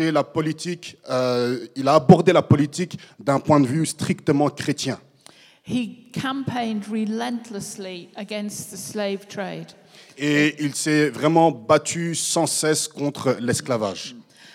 la 0.00 0.24
politique, 0.24 0.96
euh, 1.10 1.66
il 1.76 1.88
a 1.88 1.94
abordé 1.94 2.32
la 2.32 2.42
politique 2.42 2.98
d'un 3.18 3.40
point 3.40 3.60
de 3.60 3.66
vue 3.66 3.86
strictement 3.86 4.48
chrétien. 4.50 4.98
He 5.66 6.10
campaigned 6.12 6.84
relentlessly 6.90 8.08
against 8.16 8.70
the 8.72 8.76
slave 8.76 9.26
trade. 9.26 9.66
Et 10.16 10.56
il 10.64 10.74
s'est 10.74 11.10
vraiment 11.10 11.50
battu 11.52 12.14
sans 12.14 12.46
cesse 12.46 12.88
contre 12.88 13.36
l'esclavage. 13.40 14.14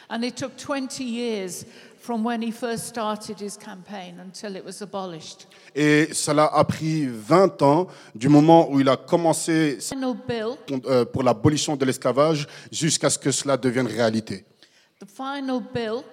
And 0.09 0.21
it 0.23 0.35
took 0.35 0.55
20 0.57 0.99
years 1.03 1.66
from 2.00 2.25
when 2.25 2.41
he 2.44 2.52
first 2.52 2.86
started 2.88 3.39
his 3.39 3.57
campaign 3.57 4.20
until 4.20 4.55
it 4.57 4.66
was 4.66 4.82
abolished. 4.82 5.48
Et 5.75 6.10
cela 6.14 6.46
a 6.54 6.64
pris 6.66 7.05
20 7.07 7.62
ans 7.62 7.88
du 8.14 8.28
moment 8.28 8.70
où 8.70 8.80
il 8.82 8.89
a 8.89 8.98
commencé 8.98 9.78
sa- 9.80 9.96
Final 9.96 10.16
bill, 10.28 10.82
euh, 10.86 11.05
pour 11.05 11.23
l'abolition 11.23 11.75
de 11.75 11.86
l'esclavage 11.86 12.48
jusqu'à 12.71 13.10
ce 13.10 13.18
que 13.18 13.32
cela 13.32 13.55
devienne 13.55 13.88
réalité. 13.88 14.46
The 15.04 15.09
final 15.09 15.59
bill 15.59 16.04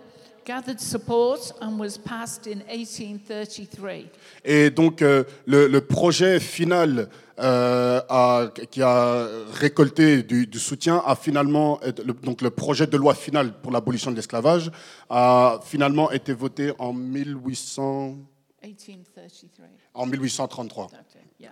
gathered 0.45 0.81
support 0.81 1.53
and 1.61 1.79
was 1.79 1.97
passed 1.97 2.47
in 2.49 2.61
1833. 2.69 4.11
Et 4.45 4.71
donc 4.71 5.01
euh, 5.03 5.23
le, 5.47 5.69
le 5.69 5.81
projet 5.81 6.41
final 6.41 7.09
euh, 7.39 8.01
a- 8.09 8.51
qui 8.71 8.83
a 8.83 9.29
récolté 9.53 10.23
du, 10.25 10.47
du 10.47 10.59
soutien 10.59 11.03
a 11.07 11.15
finalement, 11.15 11.79
le, 11.85 12.13
donc 12.15 12.43
le 12.43 12.51
projet 12.51 12.87
de 12.89 12.97
loi 12.97 13.15
final 13.15 13.53
pour 13.63 13.71
l'abolition 13.71 14.11
de 14.11 14.17
l'esclavage 14.17 14.73
a 15.09 15.61
finalement 15.63 16.11
été 16.11 16.33
voté 16.33 16.73
en, 16.79 16.93
1800 16.93 18.17
1833. 18.63 19.67
en 19.95 20.07
1833. 20.07 20.87
Okay, 20.87 21.25
yeah. 21.39 21.51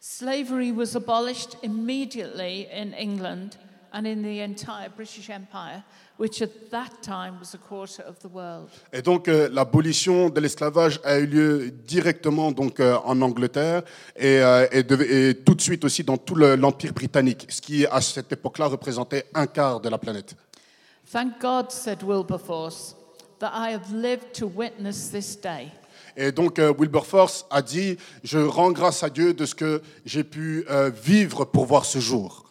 Slavery 0.00 0.72
was 0.72 0.94
abolished 0.96 1.56
immediately 1.62 2.66
in 2.72 2.92
England 2.94 3.56
and 3.92 4.06
in 4.06 4.22
the 4.22 4.40
entire 4.40 4.88
British 4.88 5.30
Empire, 5.30 5.82
which 6.18 6.40
at 6.42 6.48
that 6.70 6.90
time 7.02 7.34
was 7.40 7.54
a 7.54 7.58
quarter 7.58 8.02
of 8.06 8.16
the 8.20 8.32
world. 8.32 8.68
Et 8.92 9.02
donc 9.02 9.26
euh, 9.28 9.48
l'abolition 9.52 10.28
de 10.30 10.40
l'esclavage 10.40 11.00
a 11.04 11.18
eu 11.18 11.26
lieu 11.26 11.70
directement 11.86 12.52
donc 12.52 12.78
euh, 12.80 12.96
en 13.04 13.20
Angleterre 13.20 13.82
et, 14.16 14.38
euh, 14.40 14.66
et 14.70 14.82
de- 14.84 15.02
et 15.02 15.34
tout 15.44 15.54
de 15.54 15.60
suite 15.60 15.84
aussi 15.84 16.04
dans 16.04 16.16
tout 16.16 16.34
le- 16.36 16.54
l'empire 16.56 16.92
britannique, 16.92 17.46
ce 17.48 17.60
qui 17.60 17.84
à 17.86 18.00
cette 18.00 18.30
époque-là 18.32 18.66
représentait 18.66 19.24
un 19.34 19.46
quart 19.46 19.80
de 19.80 19.88
la 19.88 19.98
planète. 19.98 20.34
Thank 21.12 21.40
God, 21.40 21.70
said 21.70 22.02
Wilberforce, 22.02 22.94
that 23.40 23.52
I 23.54 23.74
have 23.74 23.92
lived 23.92 24.32
to 24.38 24.46
witness 24.46 25.10
this 25.10 25.36
day. 25.40 25.68
Et 26.16 26.30
donc 26.30 26.58
Wilberforce 26.58 27.44
a 27.50 27.60
dit 27.60 27.96
je 28.22 28.38
rends 28.38 28.70
grâce 28.70 29.02
à 29.02 29.10
Dieu 29.10 29.34
de 29.34 29.44
ce 29.44 29.54
que 29.56 29.82
j'ai 30.04 30.22
pu 30.22 30.64
vivre 31.02 31.44
pour 31.44 31.66
voir 31.66 31.84
ce 31.84 31.98
jour. 31.98 32.43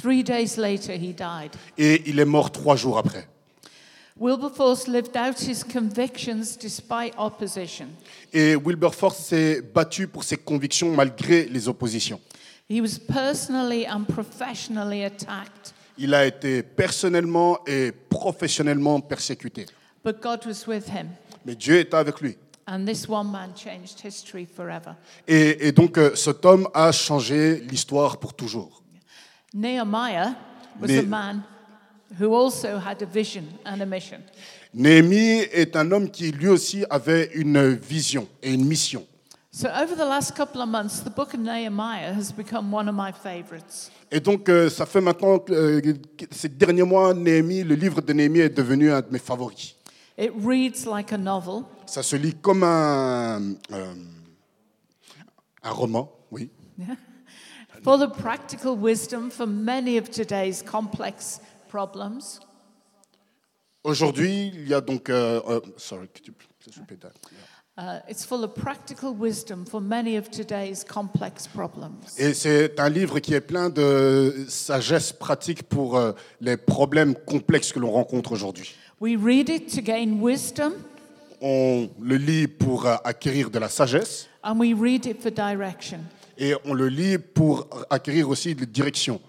Three 0.00 0.22
days 0.22 0.56
later, 0.56 0.92
he 0.94 1.12
died. 1.12 1.50
Et 1.76 2.02
il 2.06 2.18
est 2.18 2.24
mort 2.24 2.50
trois 2.50 2.76
jours 2.76 2.98
après. 2.98 3.26
Wilberforce 4.18 4.86
lived 4.86 5.16
out 5.16 5.38
his 5.40 5.62
convictions 5.64 6.56
despite 6.60 7.14
opposition. 7.16 7.86
Et 8.32 8.54
Wilberforce 8.54 9.16
s'est 9.18 9.62
battu 9.62 10.06
pour 10.08 10.24
ses 10.24 10.36
convictions 10.36 10.90
malgré 10.94 11.44
les 11.44 11.68
oppositions. 11.68 12.20
He 12.68 12.80
was 12.80 12.98
personally 12.98 13.86
and 13.86 14.04
professionally 14.04 15.04
attacked, 15.04 15.74
Il 15.98 16.14
a 16.14 16.24
été 16.26 16.62
personnellement 16.62 17.58
et 17.66 17.92
professionnellement 17.92 19.00
persécuté. 19.00 19.66
but 20.04 20.20
God 20.22 20.46
was 20.46 20.66
with 20.66 20.88
him. 20.88 21.08
Mais 21.44 21.54
Dieu 21.54 21.78
était 21.78 21.96
avec 21.96 22.20
lui. 22.20 22.36
And 22.66 22.84
this 22.86 23.08
one 23.08 23.30
man 23.30 23.52
changed 23.56 24.00
history 24.04 24.46
forever. 24.46 24.94
Et, 25.26 25.66
et 25.68 25.72
donc 25.72 25.98
euh, 25.98 26.14
cet 26.14 26.44
homme 26.44 26.68
a 26.74 26.92
changé 26.92 27.60
l'histoire 27.60 28.18
pour 28.18 28.34
toujours. 28.34 28.79
Nehemiah 29.52 30.34
was 30.80 30.90
a 30.90 31.02
man 31.02 31.42
who 32.18 32.34
also 32.34 32.78
had 32.78 33.02
a 33.02 33.06
vision 33.06 33.44
and 33.64 33.82
a 33.82 33.86
mission. 33.86 34.22
Néhémie 34.74 35.40
est 35.52 35.74
un 35.74 35.90
homme 35.90 36.10
qui 36.10 36.30
lui 36.30 36.48
aussi 36.48 36.84
avait 36.88 37.30
une 37.34 37.74
vision 37.74 38.28
et 38.42 38.52
une 38.52 38.64
mission. 38.64 39.04
So, 39.52 39.68
over 39.68 39.96
the 39.96 40.04
last 40.06 40.36
couple 40.36 40.62
of 40.62 40.68
months, 40.68 41.00
the 41.00 41.10
book 41.10 41.34
of 41.34 41.40
Nehemiah 41.40 42.14
has 42.14 42.30
become 42.30 42.72
one 42.72 42.88
of 42.88 42.94
my 42.94 43.10
favorites. 43.12 43.90
Et 44.12 44.20
donc 44.20 44.48
euh, 44.48 44.70
ça 44.70 44.86
fait 44.86 45.00
maintenant 45.00 45.40
euh, 45.50 45.80
ces 46.30 46.48
derniers 46.48 46.84
mois, 46.84 47.12
Néhémie, 47.14 47.64
le 47.64 47.74
livre 47.74 48.00
de 48.00 48.12
Néhémie 48.12 48.40
est 48.40 48.56
devenu 48.56 48.92
un 48.92 49.00
de 49.00 49.08
mes 49.10 49.18
favoris. 49.18 49.74
It 50.16 50.30
reads 50.44 50.86
like 50.86 51.12
a 51.12 51.18
novel, 51.18 51.64
Ça 51.86 52.02
se 52.04 52.14
lit 52.14 52.34
comme 52.34 52.62
un, 52.62 53.40
euh, 53.72 53.94
un 55.64 55.70
roman, 55.70 56.12
oui. 56.30 56.50
full 57.82 58.02
of 58.02 58.16
practical 58.18 58.76
wisdom 58.76 59.30
for 59.30 59.46
many 59.46 59.96
of 59.96 60.10
today's 60.10 60.62
complex 60.62 61.40
problems. 61.68 62.40
Aujourd'hui, 63.82 64.48
il 64.54 64.68
y 64.68 64.74
a 64.74 64.80
donc... 64.80 65.08
euh, 65.08 65.40
euh, 65.48 65.60
sorry, 65.78 66.08
could 66.08 66.26
you 66.26 66.34
please 66.58 66.78
repeat 66.78 67.00
that? 67.00 67.12
Uh, 67.78 68.00
it's 68.10 68.26
full 68.26 68.44
of 68.44 68.54
practical 68.54 69.14
wisdom 69.14 69.64
for 69.64 69.80
many 69.80 70.18
of 70.18 70.30
today's 70.30 70.84
complex 70.84 71.46
problems. 71.46 72.14
Et 72.18 72.34
c'est 72.34 72.78
un 72.78 72.90
livre 72.90 73.20
qui 73.20 73.32
est 73.32 73.40
plein 73.40 73.70
de 73.70 74.44
sagesse 74.48 75.12
pratique 75.12 75.62
pour 75.62 75.96
euh, 75.96 76.12
les 76.42 76.58
problèmes 76.58 77.14
complexes 77.14 77.72
que 77.72 77.78
l'on 77.78 77.90
rencontre 77.90 78.32
aujourd'hui. 78.32 78.74
We 79.00 79.16
read 79.16 79.48
it 79.48 79.74
to 79.74 79.80
gain 79.80 80.20
wisdom, 80.20 80.74
On 81.40 81.88
le 81.98 82.16
lit 82.16 82.48
pour 82.48 82.86
acquérir 82.86 83.50
de 83.50 83.58
la 83.58 83.70
sagesse 83.70 84.28
and 84.42 84.58
we 84.58 84.74
read 84.74 85.06
it 85.06 85.22
for 85.22 85.30
direction. 85.30 86.00
Et 86.40 86.54
on 86.64 86.74
le 86.74 86.88
lit 86.88 87.18
pour 87.18 87.68
acquérir 87.90 88.28
aussi 88.28 88.54
de 88.54 88.64
direction. 88.64 89.20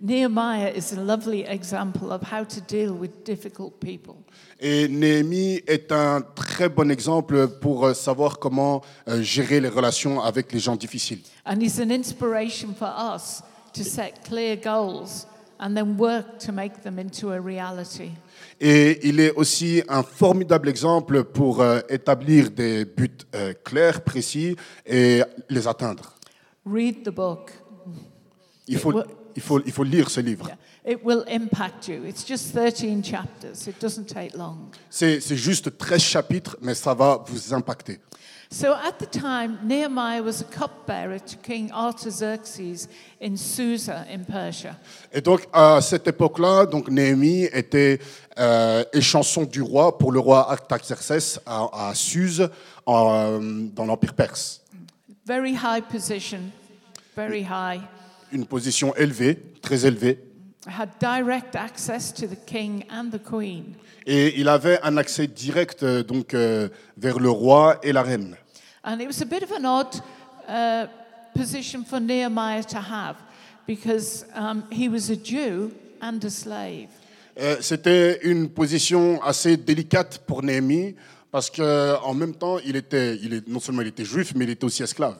Nehemiah 0.00 0.70
is 0.76 0.92
a 0.92 1.02
lovely 1.02 1.42
example 1.42 2.12
of 2.12 2.22
how 2.22 2.44
to 2.44 2.60
deal 2.60 2.92
with 2.92 3.24
difficult 3.24 3.80
people. 3.80 4.14
Et 4.60 4.86
Néhémie 4.86 5.60
est 5.66 5.90
un 5.90 6.20
très 6.20 6.68
bon 6.68 6.88
exemple 6.92 7.48
pour 7.60 7.84
euh, 7.84 7.94
savoir 7.94 8.38
comment 8.38 8.80
euh, 9.08 9.20
gérer 9.22 9.60
les 9.60 9.68
relations 9.68 10.20
avec 10.22 10.52
les 10.52 10.60
gens 10.60 10.76
difficiles. 10.76 11.22
And 11.44 11.60
he's 11.60 11.80
an 11.80 11.90
inspiration 11.90 12.74
for 12.78 12.88
us 12.88 13.42
to 13.72 13.82
set 13.82 14.22
clear 14.24 14.56
goals 14.56 15.26
and 15.58 15.74
then 15.74 15.96
work 15.98 16.38
to 16.46 16.52
make 16.52 16.82
them 16.82 17.00
into 17.00 17.32
a 17.32 17.40
reality. 17.40 18.12
Et 18.60 19.00
il 19.06 19.18
est 19.18 19.32
aussi 19.32 19.82
un 19.88 20.04
formidable 20.04 20.68
exemple 20.68 21.24
pour 21.24 21.60
euh, 21.60 21.80
établir 21.88 22.50
des 22.50 22.84
buts 22.84 23.10
euh, 23.34 23.52
clairs, 23.64 24.02
précis 24.02 24.56
et 24.86 25.22
les 25.48 25.66
atteindre. 25.66 26.17
Read 26.70 27.04
the 27.04 27.10
book. 27.10 27.52
Il 28.66 28.78
faut, 28.78 29.02
il 29.34 29.42
faut, 29.42 29.60
il 29.64 29.72
faut 29.72 29.84
lire 29.84 30.10
ce 30.10 30.20
livre. 30.20 30.50
It 30.86 30.98
will 31.04 31.24
impact 31.28 31.88
you. 31.88 32.04
It's 32.04 32.24
just 32.26 32.52
13 32.54 33.02
chapters. 33.02 33.66
It 33.66 33.80
doesn't 33.80 34.06
take 34.06 34.36
long. 34.36 34.70
C'est 34.90 35.20
c'est 35.20 35.36
juste 35.36 35.76
13 35.78 36.00
chapitres, 36.00 36.56
mais 36.60 36.74
ça 36.74 36.94
va 36.94 37.24
vous 37.26 37.54
impacter. 37.54 38.00
So 38.50 38.72
at 38.72 38.98
the 38.98 39.06
time, 39.06 39.58
Nehemiah 39.62 40.22
was 40.22 40.40
a 40.40 40.44
cupbearer 40.44 41.18
to 41.18 41.36
King 41.36 41.70
Artaxerxes 41.70 42.88
in 43.20 43.36
Susa 43.36 44.06
in 44.10 44.24
Persia. 44.24 44.74
Et 45.12 45.20
donc, 45.20 45.46
à 45.52 45.82
cette 45.82 46.08
époque-là, 46.08 46.64
donc 46.64 46.88
Néhémie 46.88 47.44
était 47.52 47.98
euh, 48.38 48.84
échanson 48.94 49.44
du 49.44 49.60
roi 49.60 49.98
pour 49.98 50.12
le 50.12 50.20
roi 50.20 50.50
Artaxerxès 50.50 51.38
à, 51.44 51.88
à 51.90 51.94
Suse, 51.94 52.48
en, 52.86 53.14
euh, 53.14 53.38
dans 53.74 53.84
l'Empire 53.84 54.14
perse. 54.14 54.62
Very 55.26 55.52
high 55.52 55.82
position, 55.86 56.40
very 57.18 57.42
high. 57.42 57.80
Une 58.32 58.46
position 58.46 58.94
élevée, 58.94 59.36
très 59.60 59.84
élevée. 59.86 60.18
Had 60.66 60.90
direct 61.00 61.56
access 61.56 62.12
to 62.12 62.26
the 62.26 62.36
king 62.46 62.84
and 62.90 63.10
the 63.10 63.18
queen. 63.18 63.74
Et 64.06 64.38
il 64.38 64.48
avait 64.48 64.78
un 64.82 64.96
accès 64.96 65.26
direct 65.26 65.82
euh, 65.82 66.02
donc, 66.02 66.34
euh, 66.34 66.68
vers 66.96 67.18
le 67.18 67.30
roi 67.30 67.78
et 67.82 67.92
la 67.92 68.02
reine. 68.02 68.36
And 68.84 69.00
it 69.00 69.06
was 69.06 69.20
a 69.20 69.24
bit 69.24 69.42
of 69.42 69.50
an 69.52 69.64
odd 69.64 70.00
uh, 70.48 70.86
position 71.34 71.84
for 71.84 72.00
Nehemiah 72.00 72.62
to 72.64 72.78
have 72.78 73.16
because 73.66 74.24
um, 74.34 74.64
he 74.70 74.88
was 74.88 75.10
a 75.10 75.16
Jew 75.16 75.72
and 76.00 76.24
a 76.24 76.30
slave. 76.30 76.88
Euh, 77.40 77.56
C'était 77.60 78.20
une 78.22 78.48
position 78.48 79.20
assez 79.22 79.56
délicate 79.56 80.22
pour 80.26 80.42
Néhémie 80.42 80.94
parce 81.30 81.50
qu'en 81.50 82.14
même 82.14 82.34
temps, 82.34 82.58
il 82.64 82.76
était, 82.76 83.16
il 83.16 83.34
est, 83.34 83.48
non 83.48 83.60
seulement 83.60 83.82
il 83.82 83.88
était 83.88 84.04
juif, 84.04 84.32
mais 84.34 84.44
il 84.44 84.50
était 84.50 84.64
aussi 84.64 84.82
esclave. 84.82 85.18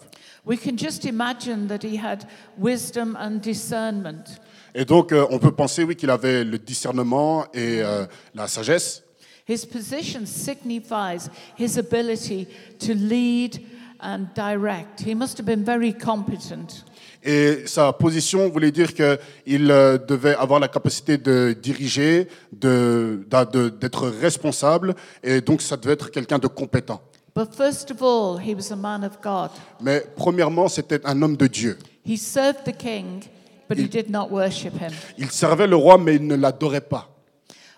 We 0.48 0.56
can 0.56 0.76
just 0.78 1.04
imagine 1.04 1.66
that 1.68 1.82
he 1.84 1.98
had 1.98 2.24
wisdom 2.58 3.16
and 3.20 3.40
discernment. 3.42 4.40
Et 4.74 4.84
donc, 4.86 5.12
euh, 5.12 5.26
on 5.30 5.38
peut 5.38 5.52
penser, 5.52 5.84
oui, 5.84 5.94
qu'il 5.94 6.08
avait 6.10 6.42
le 6.42 6.58
discernement 6.58 7.44
et 7.52 7.82
euh, 7.82 8.06
la 8.34 8.48
sagesse. 8.48 9.02
His 9.46 9.66
position 9.66 10.24
signifies 10.26 11.28
his 11.58 11.78
ability 11.78 12.46
to 12.80 12.92
lead 12.94 13.60
and 14.00 14.26
direct. 14.34 15.00
He 15.06 15.14
must 15.14 15.38
have 15.38 15.46
been 15.46 15.64
very 15.64 15.92
competent. 15.92 16.84
Et 17.22 17.64
sa 17.66 17.92
position 17.92 18.48
voulait 18.48 18.70
dire 18.70 18.94
qu'il 18.94 19.70
euh, 19.70 19.98
devait 19.98 20.34
avoir 20.36 20.60
la 20.60 20.68
capacité 20.68 21.18
de 21.18 21.54
diriger, 21.60 22.28
de- 22.52 23.24
d'a- 23.28 23.44
de- 23.44 23.68
d'être 23.68 24.08
responsable, 24.08 24.94
et 25.22 25.40
donc 25.40 25.60
ça 25.60 25.76
devait 25.76 25.94
être 25.94 26.10
quelqu'un 26.10 26.38
de 26.38 26.46
compétent. 26.46 27.02
But 27.38 27.54
first 27.54 27.92
of 27.92 28.02
all, 28.02 28.36
he 28.36 28.52
was 28.52 28.72
a 28.72 28.76
man 28.76 29.04
of 29.04 29.20
God. 29.22 29.50
Mais 29.80 30.02
premièrement, 30.16 30.66
c'était 30.66 31.00
un 31.04 31.22
homme 31.22 31.36
de 31.36 31.46
Dieu. 31.46 31.78
He 32.04 32.16
served 32.16 32.64
the 32.64 32.76
king, 32.76 33.22
but 33.68 33.78
he 33.78 33.86
did 33.86 34.10
not 34.10 34.28
worship 34.32 34.72
him. 34.72 34.90
Il 35.18 35.30
servait 35.30 35.68
le 35.68 35.76
roi, 35.76 35.98
mais 35.98 36.16
il 36.16 36.26
ne 36.26 36.34
l'adorait 36.34 36.80
pas. 36.80 37.08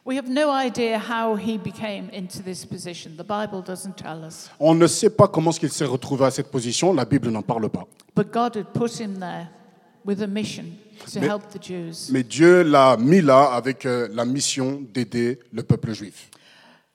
We 0.07 0.17
have 0.17 0.31
no 0.31 0.51
idea 0.51 0.99
how 0.99 1.37
he 1.37 1.59
became 1.59 2.09
into 2.15 2.43
this 2.43 2.65
position. 2.65 3.11
The 3.19 3.23
Bible 3.23 3.62
doesn't 3.62 3.97
tell 3.97 4.25
us. 4.27 4.49
On 4.59 4.75
ne 4.75 4.87
sait 4.87 5.11
pas 5.11 5.29
comment 5.29 5.51
est-ce 5.51 5.61
qu'il 5.61 5.71
s'est 5.71 5.85
retrouvé 5.85 6.25
à 6.25 6.31
cette 6.31 6.51
position, 6.51 6.95
la 6.95 7.05
Bible 7.05 7.29
n'en 7.29 7.43
parle 7.43 7.69
pas. 7.69 7.87
But 8.17 8.33
God 8.33 8.57
had 8.57 8.73
put 8.73 8.99
him 8.99 9.19
there 9.19 9.51
with 10.07 10.23
a 10.23 10.27
mission 10.27 10.69
to 11.12 11.21
Mais- 11.21 11.29
help 11.29 11.43
the 11.51 11.62
Jews. 11.62 12.11
Mais 12.11 12.23
Dieu 12.23 12.62
l'a 12.62 12.97
mis 12.97 13.21
là 13.21 13.53
avec 13.53 13.85
euh, 13.85 14.09
la 14.15 14.25
mission 14.25 14.81
d'aider 14.95 15.39
le 15.53 15.62
peuple 15.62 15.93
juif. 15.93 16.31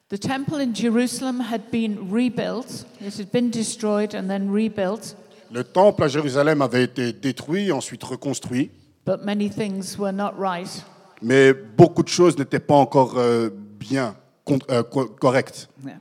The 0.10 0.18
temple 0.20 0.60
in 0.60 0.74
Jerusalem 0.74 1.40
had 1.40 1.72
been 1.72 2.12
rebuilt. 2.12 2.86
It 3.02 3.18
had 3.18 3.32
been 3.32 3.50
destroyed 3.50 4.14
and 4.14 4.30
then 4.30 4.52
rebuilt, 4.52 5.16
Le 5.52 5.64
temple 5.64 6.04
à 6.04 6.08
Jérusalem 6.08 6.62
avait 6.62 6.84
été 6.84 7.12
détruit, 7.14 7.72
ensuite 7.72 8.04
reconstruit, 8.04 8.70
but 9.06 9.24
many 9.24 9.48
things 9.50 9.98
were 9.98 10.12
not 10.12 10.34
right. 10.38 10.84
mais 11.22 11.54
beaucoup 11.54 12.04
de 12.04 12.10
choses 12.10 12.38
n'étaient 12.38 12.60
pas 12.60 12.76
encore 12.76 13.14
euh, 13.18 13.50
bien, 13.80 14.16
con- 14.44 14.60
euh, 14.70 14.84
co- 14.84 15.08
correctes. 15.08 15.68
Yeah. 15.84 15.98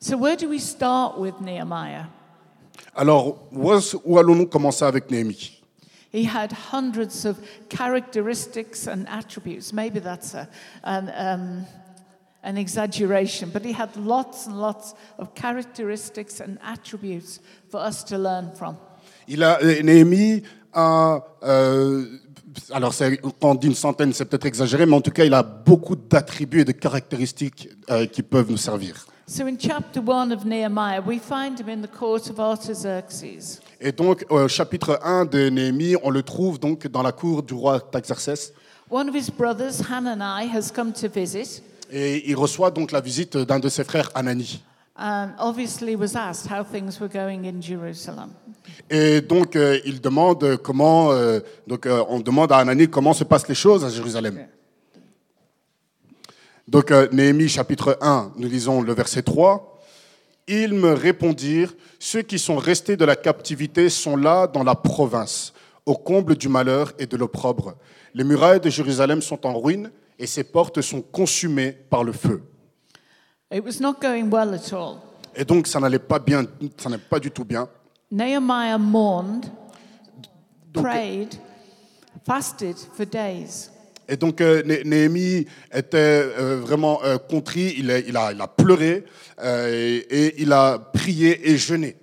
So, 0.00 0.16
where 0.16 0.36
do 0.36 0.48
we 0.48 0.58
start 0.60 1.18
with 1.18 1.34
Nehemiah? 1.40 2.06
Alors, 2.94 3.38
où, 3.52 3.72
est-ce- 3.72 3.96
où 4.04 4.18
allons-nous 4.18 4.46
commencer 4.46 4.84
avec 4.84 5.10
Néhémie? 5.10 5.60
He 6.12 6.24
had 6.24 6.52
hundreds 6.72 7.24
of 7.26 7.36
characteristics 7.68 8.86
and 8.86 9.06
attributes. 9.08 9.72
Maybe 9.74 9.98
that's 10.00 10.34
a, 10.34 10.48
an, 10.84 11.10
um, 11.16 11.66
an 12.48 12.56
exaggeration, 12.56 13.50
but 13.52 13.62
he 13.64 13.72
had 13.72 13.90
lots 13.96 14.46
and 14.46 14.54
lots 14.58 14.94
of 15.18 15.28
characteristics 15.34 16.40
and 16.40 16.56
attributes 16.64 17.40
for 17.70 17.80
us 17.80 18.04
to 18.04 18.16
learn 18.16 18.50
from. 18.54 18.76
Il 19.28 19.42
a, 19.42 19.58
euh, 19.62 19.82
Néhémie 19.82 20.42
a, 20.72 21.20
euh, 21.42 22.04
alors 22.72 22.94
c'est- 22.94 23.18
quand 23.18 23.50
on 23.50 23.54
dit 23.54 23.66
une 23.66 23.74
centaine, 23.74 24.12
c'est 24.12 24.24
peut-être 24.24 24.46
exagéré, 24.46 24.86
mais 24.86 24.96
en 24.96 25.00
tout 25.02 25.10
cas, 25.10 25.24
il 25.24 25.34
a 25.34 25.42
beaucoup 25.42 25.94
d'attributs 25.96 26.60
et 26.60 26.64
de 26.64 26.72
caractéristiques 26.72 27.68
euh, 27.90 28.06
qui 28.06 28.22
peuvent 28.22 28.50
nous 28.50 28.56
servir. 28.56 29.06
So, 29.26 29.44
in 29.44 29.56
chapter 29.58 30.00
1 30.00 30.30
of 30.30 30.46
Nehemiah, 30.46 31.02
we 31.06 31.20
find 31.20 31.60
him 31.60 31.68
in 31.68 31.82
the 31.82 31.90
court 31.90 32.30
of 32.30 32.40
Artaxerxes. 32.40 33.60
Et 33.78 33.92
donc, 33.92 34.24
au 34.30 34.48
chapitre 34.48 34.98
1 35.04 35.26
de 35.26 35.50
Néhémie, 35.50 35.96
on 36.02 36.08
le 36.08 36.22
trouve 36.22 36.58
donc 36.58 36.86
dans 36.88 37.02
la 37.02 37.12
cour 37.12 37.42
du 37.42 37.52
roi 37.52 37.78
Taxerxès. 37.78 38.54
One 38.90 39.10
of 39.10 39.14
his 39.14 39.30
brothers, 39.30 39.82
Hanani, 39.90 40.48
has 40.50 40.70
come 40.74 40.92
to 40.94 41.08
visit 41.08 41.62
Et 41.90 42.28
il 42.30 42.36
reçoit 42.36 42.70
donc 42.70 42.92
la 42.92 43.00
visite 43.00 43.36
d'un 43.36 43.58
de 43.58 43.68
ses 43.68 43.84
frères, 43.84 44.10
Anani. 44.14 44.62
and 44.98 45.30
obviously 45.38 45.94
was 45.94 46.16
asked 46.16 46.50
how 46.50 46.64
things 46.64 47.00
were 47.00 47.08
going 47.08 47.46
in 47.46 47.60
Jerusalem. 47.62 48.30
Et 48.90 49.20
donc, 49.20 49.54
euh, 49.54 49.78
il 49.84 50.00
demande 50.00 50.56
comment, 50.56 51.12
euh, 51.12 51.40
donc, 51.66 51.86
euh, 51.86 52.04
on 52.08 52.20
demande 52.20 52.52
à 52.52 52.58
Anani 52.58 52.88
comment 52.88 53.12
se 53.12 53.24
passent 53.24 53.48
les 53.48 53.54
choses 53.54 53.84
à 53.84 53.90
Jérusalem. 53.90 54.46
Donc, 56.66 56.90
Néhémie 57.12 57.48
chapitre 57.48 57.96
1, 58.02 58.32
nous 58.36 58.48
lisons 58.48 58.82
le 58.82 58.92
verset 58.92 59.22
3. 59.22 59.80
Ils 60.48 60.74
me 60.74 60.92
répondirent, 60.92 61.72
ceux 61.98 62.22
qui 62.22 62.38
sont 62.38 62.56
restés 62.56 62.96
de 62.96 63.04
la 63.06 63.16
captivité 63.16 63.88
sont 63.88 64.16
là 64.16 64.46
dans 64.46 64.64
la 64.64 64.74
province, 64.74 65.54
au 65.86 65.94
comble 65.94 66.36
du 66.36 66.48
malheur 66.48 66.92
et 66.98 67.06
de 67.06 67.16
l'opprobre. 67.16 67.74
Les 68.12 68.24
murailles 68.24 68.60
de 68.60 68.68
Jérusalem 68.68 69.22
sont 69.22 69.46
en 69.46 69.58
ruine 69.58 69.90
et 70.18 70.26
ses 70.26 70.44
portes 70.44 70.80
sont 70.80 71.02
consumées 71.02 71.72
par 71.72 72.04
le 72.04 72.12
feu. 72.12 72.42
It 73.52 73.64
was 73.64 73.80
not 73.80 73.94
going 74.00 74.28
well 74.30 74.52
at 74.54 74.72
all. 74.72 74.98
Et 75.34 75.44
donc, 75.44 75.66
ça 75.66 75.78
n'allait 75.80 75.98
pas 75.98 76.18
bien, 76.18 76.44
ça 76.76 76.88
n'est 76.90 76.98
pas 76.98 77.20
du 77.20 77.30
tout 77.30 77.44
bien. 77.44 77.68
Nehemiah 78.10 78.78
mourned, 78.78 79.46
Donc- 80.72 80.84
prayed, 80.84 81.34
fasted 82.26 82.76
for 82.94 83.06
days. 83.06 83.70
Et 84.10 84.16
donc 84.16 84.40
euh, 84.40 84.62
Né- 84.64 84.82
Néhémie 84.84 85.46
était 85.70 85.96
euh, 85.98 86.60
vraiment 86.62 86.98
euh, 87.04 87.18
contrit, 87.18 87.74
il 87.76 87.90
a, 87.90 87.98
il 87.98 88.16
a, 88.16 88.32
il 88.32 88.40
a 88.40 88.48
pleuré 88.48 89.04
et, 89.44 89.96
et 90.10 90.42
il 90.42 90.50
a 90.52 90.78
prié 90.78 91.50
et 91.50 91.58
jeûné. 91.58 91.94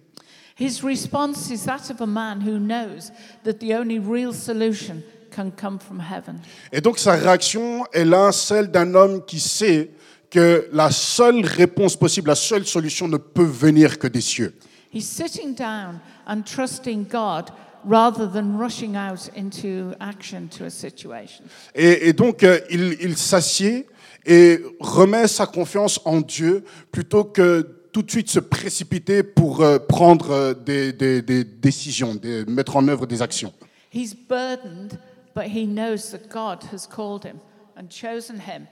His 0.60 0.82
response 0.84 1.50
is 1.50 1.66
that 1.66 1.90
of 1.90 2.02
a 2.02 2.06
man 2.06 2.42
who 2.42 2.60
knows 2.60 3.12
that 3.44 3.54
the 3.60 3.74
only 3.74 3.98
real 4.00 4.32
solution 4.34 5.02
can 5.36 5.52
come 5.52 5.80
from 5.80 6.00
heaven. 6.00 6.40
Et 6.72 6.82
donc 6.82 6.98
sa 7.00 7.14
réaction 7.14 7.86
est 7.92 8.06
là, 8.06 8.32
celle 8.32 8.68
d'un 8.72 8.94
homme 8.96 9.26
qui 9.26 9.40
sait 9.40 9.92
que 10.30 10.68
la 10.72 10.92
seule 10.92 11.46
réponse 11.46 11.96
possible, 11.96 12.30
la 12.30 12.36
seule 12.36 12.66
solution 12.66 13.08
ne 13.08 13.18
peut 13.18 13.44
venir 13.44 14.00
que 14.00 14.08
des 14.08 14.22
cieux. 14.22 14.54
He's 14.94 15.06
sitting 15.08 15.56
down 15.56 16.00
and 16.28 16.42
trusting 16.46 17.06
God 17.08 17.52
rather 17.88 18.28
than 18.32 18.58
rushing 18.58 18.96
out 18.96 19.30
into 19.38 19.92
action 20.00 20.48
to 20.58 20.66
a 20.66 20.70
situation. 20.70 21.44
Et, 21.76 22.08
et 22.10 22.14
donc 22.14 22.44
euh, 22.44 22.60
il, 22.72 22.98
il 23.02 23.18
s'assied 23.18 23.86
et 24.26 24.60
remet 24.80 25.28
sa 25.28 25.46
confiance 25.46 26.00
en 26.06 26.22
Dieu 26.22 26.64
plutôt 26.92 27.26
que 27.26 27.68
tout 27.92 28.02
de 28.02 28.10
suite 28.12 28.30
se 28.30 28.40
précipiter 28.40 29.22
pour 29.24 29.62
euh, 29.62 29.78
prendre 29.80 30.32
euh, 30.32 30.54
des, 30.54 30.92
des- 30.92 31.22
des 31.22 31.44
décisions, 31.44 32.16
des- 32.16 32.44
mettre 32.46 32.76
en 32.76 32.88
œuvre 32.88 33.06
des 33.06 33.22
actions. 33.22 33.54
He's 33.94 34.14
burdened, 34.16 34.98
but 35.36 35.48
he 35.48 35.68
knows 35.68 36.10
that 36.12 36.30
God 36.30 36.64
has 36.72 36.88
called 36.88 37.24
him 37.24 37.40
and 37.76 37.90
chosen 37.90 38.40
him 38.40 38.68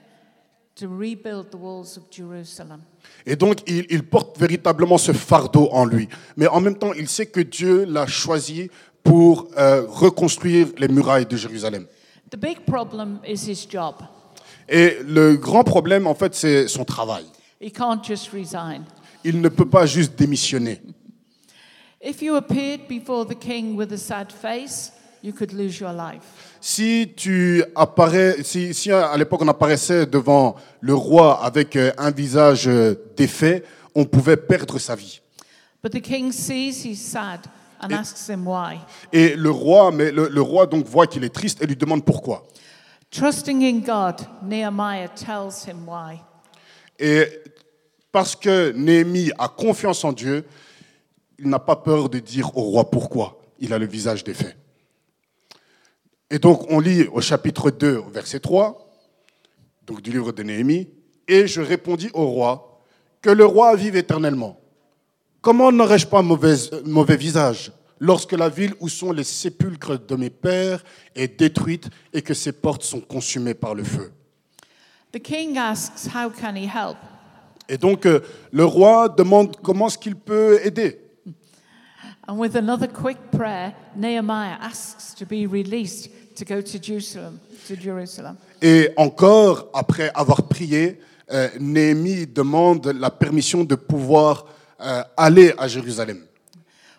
to 0.76 0.88
rebuild 0.88 1.52
the 1.52 1.56
walls 1.56 1.96
of 1.96 2.10
Jerusalem. 2.10 2.82
Et 3.26 3.36
donc, 3.36 3.60
il, 3.68 3.86
il 3.90 4.02
porte 4.02 4.38
véritablement 4.38 4.98
ce 4.98 5.12
fardeau 5.12 5.68
en 5.70 5.84
lui. 5.84 6.08
Mais 6.36 6.48
en 6.48 6.60
même 6.60 6.76
temps, 6.76 6.92
il 6.94 7.08
sait 7.08 7.26
que 7.26 7.40
Dieu 7.40 7.84
l'a 7.84 8.06
choisi 8.06 8.70
pour 9.04 9.48
euh, 9.56 9.84
reconstruire 9.86 10.68
les 10.78 10.88
murailles 10.88 11.26
de 11.26 11.36
Jérusalem. 11.36 11.86
The 12.30 12.36
big 12.36 12.64
problem 12.66 13.20
is 13.24 13.46
his 13.46 13.68
job. 13.70 13.96
Et 14.68 14.96
le 15.06 15.36
grand 15.36 15.62
problème, 15.62 16.06
en 16.06 16.14
fait, 16.14 16.34
c'est 16.34 16.66
son 16.66 16.84
travail. 16.84 17.24
He 17.60 17.70
can't 17.70 18.02
just 18.02 18.30
resign. 18.32 18.84
Il 19.22 19.40
ne 19.40 19.48
peut 19.48 19.68
pas 19.68 19.86
juste 19.86 20.18
démissionner. 20.18 20.80
If 22.02 22.20
you 22.20 22.34
appeared 22.36 22.88
before 22.88 23.26
the 23.26 23.38
king 23.38 23.76
with 23.76 23.92
a 23.92 23.98
sad 23.98 24.32
face, 24.32 24.92
you 25.22 25.32
could 25.32 25.52
lose 25.52 25.78
your 25.78 25.92
life. 25.92 26.53
Si 26.66 27.12
tu 27.14 27.62
apparais, 27.74 28.42
si, 28.42 28.72
si 28.72 28.90
à 28.90 29.14
l'époque 29.18 29.42
on 29.42 29.48
apparaissait 29.48 30.06
devant 30.06 30.56
le 30.80 30.94
roi 30.94 31.44
avec 31.44 31.76
euh, 31.76 31.92
un 31.98 32.10
visage 32.10 32.66
euh, 32.66 32.94
défait, 33.18 33.64
on 33.94 34.06
pouvait 34.06 34.38
perdre 34.38 34.78
sa 34.78 34.94
vie. 34.94 35.20
But 35.82 35.92
the 35.92 36.00
king 36.00 36.32
sees 36.32 36.82
he's 36.82 37.02
sad 37.02 37.40
and 37.82 37.92
asks 37.92 38.30
him 38.30 38.46
why. 38.46 38.78
Et 39.12 39.36
le 39.36 39.50
roi, 39.50 39.92
mais 39.92 40.10
le, 40.10 40.28
le 40.28 40.40
roi 40.40 40.64
donc 40.64 40.86
voit 40.86 41.06
qu'il 41.06 41.22
est 41.22 41.34
triste 41.34 41.62
et 41.62 41.66
lui 41.66 41.76
demande 41.76 42.02
pourquoi. 42.02 42.46
Trusting 43.10 43.62
in 43.62 43.80
God, 43.80 44.26
Nehemiah 44.42 45.08
tells 45.08 45.66
him 45.68 45.86
why. 45.86 46.18
Et 46.98 47.26
parce 48.10 48.34
que 48.34 48.72
Néhémie 48.72 49.30
a 49.38 49.48
confiance 49.48 50.02
en 50.02 50.14
Dieu, 50.14 50.46
il 51.38 51.46
n'a 51.46 51.58
pas 51.58 51.76
peur 51.76 52.08
de 52.08 52.20
dire 52.20 52.56
au 52.56 52.62
roi 52.62 52.90
pourquoi. 52.90 53.38
Il 53.60 53.74
a 53.74 53.78
le 53.78 53.86
visage 53.86 54.24
défait. 54.24 54.56
Et 56.30 56.38
donc 56.38 56.64
on 56.70 56.80
lit 56.80 57.06
au 57.12 57.20
chapitre 57.20 57.70
2, 57.70 57.96
au 57.98 58.08
verset 58.10 58.40
3, 58.40 58.90
donc 59.86 60.00
du 60.02 60.10
livre 60.10 60.32
de 60.32 60.42
Néhémie, 60.42 60.88
et 61.28 61.46
je 61.46 61.60
répondis 61.60 62.10
au 62.14 62.26
roi, 62.26 62.80
que 63.22 63.30
le 63.30 63.44
roi 63.44 63.74
vive 63.76 63.96
éternellement. 63.96 64.58
Comment 65.40 65.70
n'aurais-je 65.70 66.06
pas 66.06 66.22
mauvaise- 66.22 66.70
mauvais 66.84 67.16
visage 67.16 67.72
lorsque 68.00 68.32
la 68.32 68.48
ville 68.48 68.74
où 68.80 68.88
sont 68.88 69.12
les 69.12 69.24
sépulcres 69.24 69.98
de 70.06 70.16
mes 70.16 70.30
pères 70.30 70.82
est 71.14 71.38
détruite 71.38 71.88
et 72.12 72.22
que 72.22 72.34
ses 72.34 72.52
portes 72.52 72.82
sont 72.82 73.00
consumées 73.00 73.54
par 73.54 73.74
le 73.74 73.84
feu 73.84 74.12
The 75.12 75.20
king 75.22 75.56
asks, 75.58 76.08
How 76.12 76.28
can 76.30 76.56
he 76.56 76.64
help? 76.66 76.96
Et 77.68 77.78
donc, 77.78 78.04
euh, 78.04 78.20
le 78.50 78.64
roi 78.64 79.08
demande 79.08 79.56
comment 79.62 79.86
est-ce 79.86 79.96
qu'il 79.96 80.16
peut 80.16 80.58
aider. 80.64 81.00
And 82.26 82.38
with 82.38 82.56
another 82.56 82.86
quick 82.86 83.18
prayer, 83.30 83.74
Nehemiah 83.94 84.56
asks 84.60 85.12
to 85.14 85.26
be 85.26 85.46
released 85.46 86.08
to 86.36 86.44
go 86.44 86.62
to 86.62 86.78
Jerusalem. 86.78 87.40
To 87.68 87.76
Jerusalem. 87.76 88.36
Et 88.62 88.92
encore, 88.96 89.68
après 89.74 90.10
avoir 90.14 90.42
prié, 90.48 91.00
euh, 91.30 91.48
Néhémie 91.60 92.26
demande 92.26 92.86
la 92.86 93.10
permission 93.10 93.64
de 93.64 93.74
pouvoir 93.74 94.46
euh, 94.80 95.02
aller 95.16 95.52
à 95.58 95.68
Jérusalem. 95.68 96.22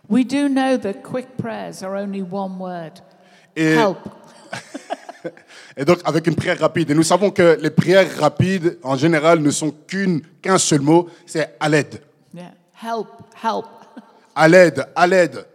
We 0.08 0.24
do 0.24 0.48
know 0.48 0.78
that 0.78 1.02
quick 1.02 1.38
prayers 1.38 1.82
are 1.82 1.96
only 1.96 2.22
one 2.22 2.60
word 2.60 3.02
Et, 3.56 3.74
help. 3.74 3.98
et 5.78 5.86
donc, 5.86 6.00
avec 6.06 6.28
une 6.28 6.36
prière 6.36 6.60
rapide. 6.60 6.92
Et 6.92 6.94
nous 6.94 7.04
savons 7.04 7.32
que 7.32 7.58
les 7.60 7.72
prières 7.72 8.20
rapides, 8.20 8.78
en 8.84 8.96
général, 8.96 9.40
ne 9.40 9.50
sont 9.50 9.72
qu'une, 9.88 10.22
qu'un 10.42 10.60
seul 10.60 10.82
mot, 10.82 11.10
c'est 11.26 11.56
à 11.60 11.68
l'aide. 11.68 12.02
Yeah. 12.34 12.54
Help, 12.80 13.08
help. 13.42 13.66
À 14.36 14.48
l'aide, 14.48 14.86
à 14.96 15.08
l'aide. 15.08 15.46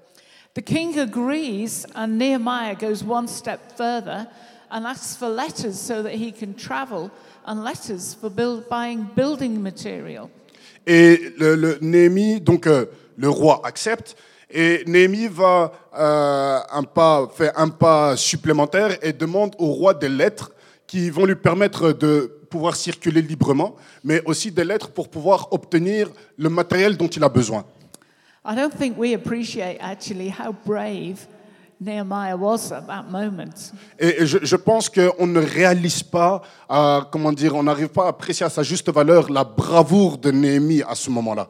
The 0.54 0.62
king 0.62 0.98
agrees, 0.98 1.86
and 1.94 2.18
Nehemiah 2.18 2.74
goes 2.74 3.04
one 3.04 3.28
step 3.28 3.60
further 3.76 4.26
and 4.70 4.84
asks 4.86 5.16
for 5.16 5.28
letters 5.28 5.78
so 5.78 6.02
that 6.02 6.12
he 6.14 6.32
can 6.32 6.54
travel 6.54 7.10
and 7.46 7.62
letters 7.62 8.14
for 8.18 8.30
build, 8.30 8.68
buying 8.68 9.06
building 9.14 9.60
material. 9.60 10.28
Et 10.86 11.32
le, 11.38 11.54
le- 11.56 11.78
Néhémie, 11.82 12.40
donc 12.40 12.66
euh, 12.66 12.86
le 13.16 13.28
roi 13.28 13.60
accepte, 13.64 14.16
et 14.50 14.82
Néhémie 14.86 15.28
va 15.28 15.72
euh, 15.96 16.58
un 16.72 16.82
pas, 16.82 17.28
fait 17.32 17.52
un 17.54 17.68
pas 17.68 18.16
supplémentaire 18.16 18.96
et 19.02 19.12
demande 19.12 19.54
au 19.58 19.66
roi 19.66 19.94
des 19.94 20.08
lettres 20.08 20.50
qui 20.86 21.10
vont 21.10 21.26
lui 21.26 21.36
permettre 21.36 21.92
de 21.92 22.32
pouvoir 22.50 22.74
circuler 22.74 23.22
librement, 23.22 23.76
mais 24.02 24.20
aussi 24.24 24.50
des 24.50 24.64
lettres 24.64 24.90
pour 24.90 25.08
pouvoir 25.08 25.48
obtenir 25.52 26.10
le 26.36 26.48
matériel 26.48 26.96
dont 26.96 27.06
il 27.06 27.22
a 27.22 27.28
besoin. 27.28 27.64
I 28.50 28.56
don't 28.56 28.74
think 28.76 28.98
we 28.98 29.14
appreciate 29.14 29.78
actually 29.80 30.28
how 30.28 30.52
brave 30.66 31.18
Nehemiah 31.80 32.36
was 32.36 32.72
at 32.72 32.86
that 32.88 33.04
moment. 33.10 33.72
Et 33.98 34.26
je, 34.26 34.38
je 34.42 34.56
pense 34.56 34.88
qu'on 34.88 35.26
ne 35.26 35.40
réalise 35.40 36.02
pas, 36.02 36.42
à, 36.68 37.08
comment 37.12 37.32
dire, 37.32 37.54
on 37.54 37.62
n'arrive 37.62 37.88
pas 37.88 38.06
à 38.06 38.08
apprécier 38.08 38.44
à 38.44 38.50
sa 38.50 38.62
juste 38.64 38.90
valeur 38.92 39.30
la 39.30 39.44
bravoure 39.44 40.18
de 40.18 40.30
Néhémie 40.32 40.82
à 40.82 40.94
ce 40.94 41.10
moment-là. 41.10 41.48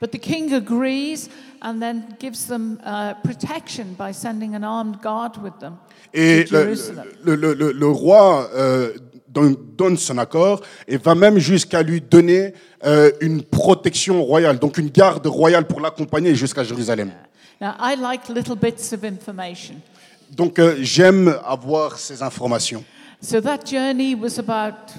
But 0.00 0.12
the 0.12 0.18
king 0.18 0.54
agrees 0.54 1.28
and 1.60 1.78
then 1.78 2.04
gives 2.18 2.46
them 2.46 2.78
uh, 2.86 3.12
protection 3.22 3.94
by 3.98 4.12
sending 4.14 4.54
an 4.54 4.64
armed 4.64 4.96
guard 5.02 5.36
with 5.42 5.58
them 5.60 5.74
Et 6.14 6.46
to 6.46 6.54
le, 6.56 6.62
Jerusalem. 6.64 7.04
le- 7.22 7.34
le- 7.36 7.52
le- 7.54 7.72
le 7.72 7.86
roi 7.86 8.48
euh, 8.56 8.92
donne, 9.32 9.96
son 9.96 10.18
accord 10.18 10.60
et 10.86 10.96
va 10.96 11.14
même 11.14 11.38
jusqu'à 11.38 11.82
lui 11.82 12.00
donner 12.00 12.52
euh, 12.84 13.10
une 13.20 13.42
protection 13.42 14.22
royale, 14.22 14.58
donc 14.58 14.78
une 14.78 14.90
garde 14.90 15.26
royale 15.26 15.66
pour 15.66 15.80
l'accompagner 15.80 16.34
jusqu'à 16.34 16.64
Jérusalem. 16.64 17.12
Now, 17.60 17.74
I 17.78 17.94
like 17.96 18.28
little 18.28 18.56
bits 18.56 18.92
of 18.92 19.04
information. 19.04 19.76
Donc 20.30 20.58
euh, 20.58 20.76
j'aime 20.80 21.34
avoir 21.44 21.98
ces 21.98 22.22
informations. 22.22 22.84
So 23.20 23.40
that 23.40 23.66
journey 23.66 24.14
was 24.14 24.38
about 24.38 24.92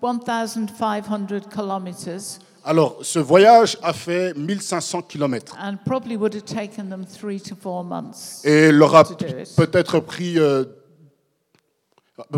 1,500 0.00 1.48
kilometers 1.50 2.38
Alors 2.66 2.98
ce 3.02 3.18
voyage 3.18 3.76
a 3.82 3.92
fait 3.92 4.32
1500 4.34 5.02
kilomètres 5.02 5.54
and 5.60 5.76
probably 5.84 6.16
would 6.16 6.34
have 6.34 6.44
taken 6.44 6.88
them 6.88 7.04
three 7.04 7.38
to 7.38 7.54
four 7.54 7.84
months. 7.84 8.42
et 8.42 8.72
leur 8.72 8.94
a 8.94 9.04
peut-être 9.04 10.00
pris, 10.00 10.38
euh, 10.38 10.64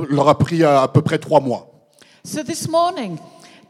leur 0.09 0.29
a 0.29 0.39
pris 0.39 0.65
à, 0.65 0.83
à 0.83 0.89
peu 0.89 1.03
près 1.03 1.19
trois 1.19 1.41
mois. 1.41 1.71
So 2.25 2.43
this 2.43 2.69
morning, 2.69 3.19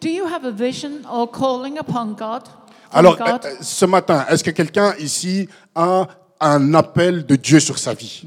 do 0.01 0.09
you 0.09 0.25
have 0.27 0.45
a 0.45 0.51
vision 0.51 1.03
or 1.11 1.31
calling 1.31 1.79
upon 1.79 2.15
God? 2.15 2.43
From 2.91 2.99
Alors 2.99 3.17
God? 3.19 3.45
euh, 3.45 3.57
ce 3.61 3.85
matin, 3.85 4.25
est-ce 4.31 4.43
que 4.45 4.51
quelqu'un 4.51 4.95
ici 4.99 5.49
a 5.75 6.07
un 6.41 6.75
appel 6.75 7.27
de 7.27 7.37
Dieu 7.37 7.61
sur 7.61 7.79
sa 7.79 7.95
vie? 7.95 8.23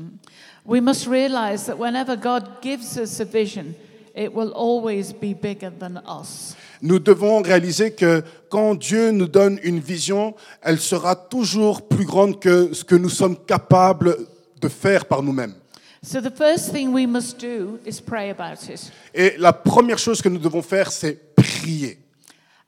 We 0.65 0.81
must 0.81 1.07
realize 1.07 1.65
that 1.65 1.77
whenever 1.77 2.15
God 2.15 2.61
gives 2.61 2.97
us 2.97 3.19
a 3.19 3.25
vision, 3.25 3.73
it 4.15 4.31
will 4.33 4.51
always 4.53 5.11
be 5.13 5.33
bigger 5.33 5.71
than 5.71 5.99
us. 6.07 6.55
Nous 6.81 6.99
devons 6.99 7.41
réaliser 7.41 7.91
que 7.91 8.23
quand 8.49 8.75
Dieu 8.75 9.11
nous 9.11 9.27
donne 9.27 9.59
une 9.63 9.79
vision, 9.79 10.35
elle 10.61 10.79
sera 10.79 11.15
toujours 11.15 11.87
plus 11.87 12.05
grande 12.05 12.39
que 12.39 12.73
ce 12.73 12.83
que 12.83 12.95
nous 12.95 13.09
sommes 13.09 13.35
capables 13.37 14.15
de 14.61 14.67
faire 14.69 15.05
par 15.05 15.23
nous-mêmes. 15.23 15.55
So 16.01 16.21
the 16.21 16.31
first 16.31 16.71
thing 16.71 16.93
we 16.93 17.05
must 17.05 17.39
do 17.39 17.79
is 17.85 17.99
pray 17.99 18.29
about 18.29 18.69
it. 18.69 18.91
Et 19.13 19.35
la 19.37 19.51
première 19.51 19.97
chose 19.99 20.21
que 20.21 20.29
nous 20.29 20.39
devons 20.39 20.61
faire, 20.61 20.91
c'est 20.91 21.35
prier. 21.35 21.97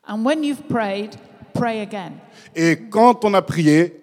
And 0.07 0.25
when 0.25 0.43
you've 0.43 0.67
prayed, 0.67 1.11
pray 1.53 1.79
again. 1.81 2.13
Et 2.55 2.77
quand 2.89 3.23
on 3.23 3.33
a 3.33 3.41
prié, 3.41 4.01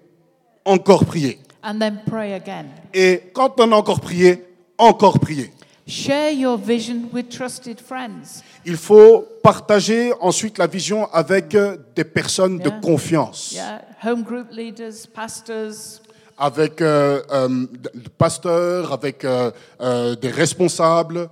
encore 0.65 1.05
prier. 1.05 1.39
And 1.63 1.79
then 1.79 2.01
pray 2.07 2.33
again. 2.35 2.67
Et 2.95 3.31
quand 3.35 3.61
on 3.61 3.71
a 3.73 3.77
encore 3.77 4.01
prié, 4.01 4.45
encore 4.79 5.19
prier. 5.19 5.51
Share 5.87 6.31
your 6.33 6.57
vision 6.59 7.09
with 7.13 7.29
trusted 7.31 7.81
friends. 7.81 8.43
Il 8.65 8.77
faut 8.77 9.27
partager 9.43 10.13
ensuite 10.21 10.59
la 10.59 10.67
vision 10.67 11.07
avec 11.13 11.55
des 11.95 12.05
personnes 12.05 12.59
de 12.59 12.69
Yeah. 12.69 12.81
confiance, 12.81 13.53
Yeah, 13.53 13.83
home 14.05 14.23
group 14.23 14.49
leaders, 14.53 15.07
pastors, 15.07 16.01
avec 16.39 16.81
euh, 16.81 17.21
euh, 17.31 17.49
le 17.95 18.09
pasteur, 18.17 18.93
avec 18.93 19.25
euh, 19.25 19.51
euh, 19.81 20.15
des 20.15 20.31
responsables, 20.31 21.29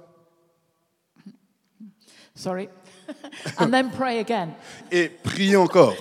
sorry, 2.35 2.69
and 3.59 3.71
then 3.71 3.91
pray 3.91 4.19
again. 4.19 4.49
et 4.91 5.09
prier 5.09 5.57
encore. 5.57 5.95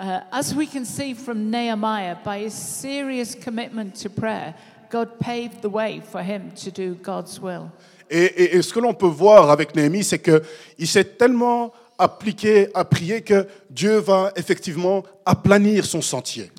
Uh, 0.00 0.20
as 0.30 0.54
we 0.54 0.66
can 0.66 0.84
see 0.84 1.12
from 1.12 1.50
Nehemiah, 1.50 2.16
by 2.24 2.38
his 2.44 2.52
serious 2.54 3.34
commitment 3.34 3.96
to 3.96 4.08
prayer, 4.08 4.54
God 4.90 5.18
paved 5.18 5.60
the 5.60 5.68
way 5.68 6.00
for 6.00 6.22
him 6.22 6.52
to 6.62 6.70
do 6.70 6.94
God's 6.94 7.40
will. 7.40 7.70
Et, 8.10 8.24
et- 8.24 8.56
et 8.56 8.62
ce 8.62 8.72
que 8.72 8.78
l'on 8.80 8.94
peut 8.94 9.08
voir 9.08 9.50
avec 9.50 9.74
Néhémie, 9.74 10.04
c'est 10.04 10.20
qu'il 10.20 10.86
s'est 10.86 11.04
tellement 11.04 11.72
appliqué 11.98 12.68
à 12.74 12.84
prier 12.84 13.22
que 13.22 13.46
Dieu 13.68 13.98
va 13.98 14.30
effectivement 14.36 15.02
aplanir 15.26 15.84
son 15.84 16.00
sentier. 16.00 16.50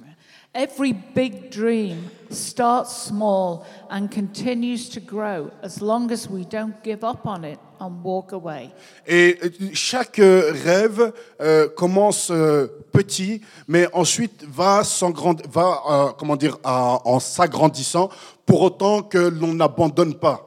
Every 0.53 0.93
big 0.93 1.51
dream 1.51 2.09
starts 2.31 3.03
small 3.05 3.65
and 3.91 4.09
continues 4.09 4.89
to 4.89 4.99
grow 4.99 5.51
as 5.61 5.79
long 5.79 6.11
as 6.11 6.27
we 6.27 6.43
don't 6.43 6.73
give 6.83 7.03
up 7.03 7.27
on 7.27 7.43
it 7.45 7.59
and 7.79 8.03
walk 8.03 8.31
away. 8.33 8.71
Et 9.07 9.37
euh, 9.43 9.49
chaque 9.73 10.17
euh, 10.17 10.51
rêve 10.65 11.13
euh, 11.39 11.67
commence 11.77 12.31
euh, 12.31 12.65
petit, 12.91 13.41
mais 13.67 13.87
ensuite 13.93 14.43
va, 14.43 14.83
s'engrand- 14.83 15.47
va 15.51 15.81
euh, 15.87 16.11
comment 16.17 16.35
dire, 16.35 16.57
à- 16.63 16.99
en 17.05 17.19
s'agrandissant, 17.19 18.09
pour 18.47 18.63
autant 18.63 19.03
que 19.03 19.19
l'on 19.19 19.53
n'abandonne 19.53 20.15
pas. 20.15 20.45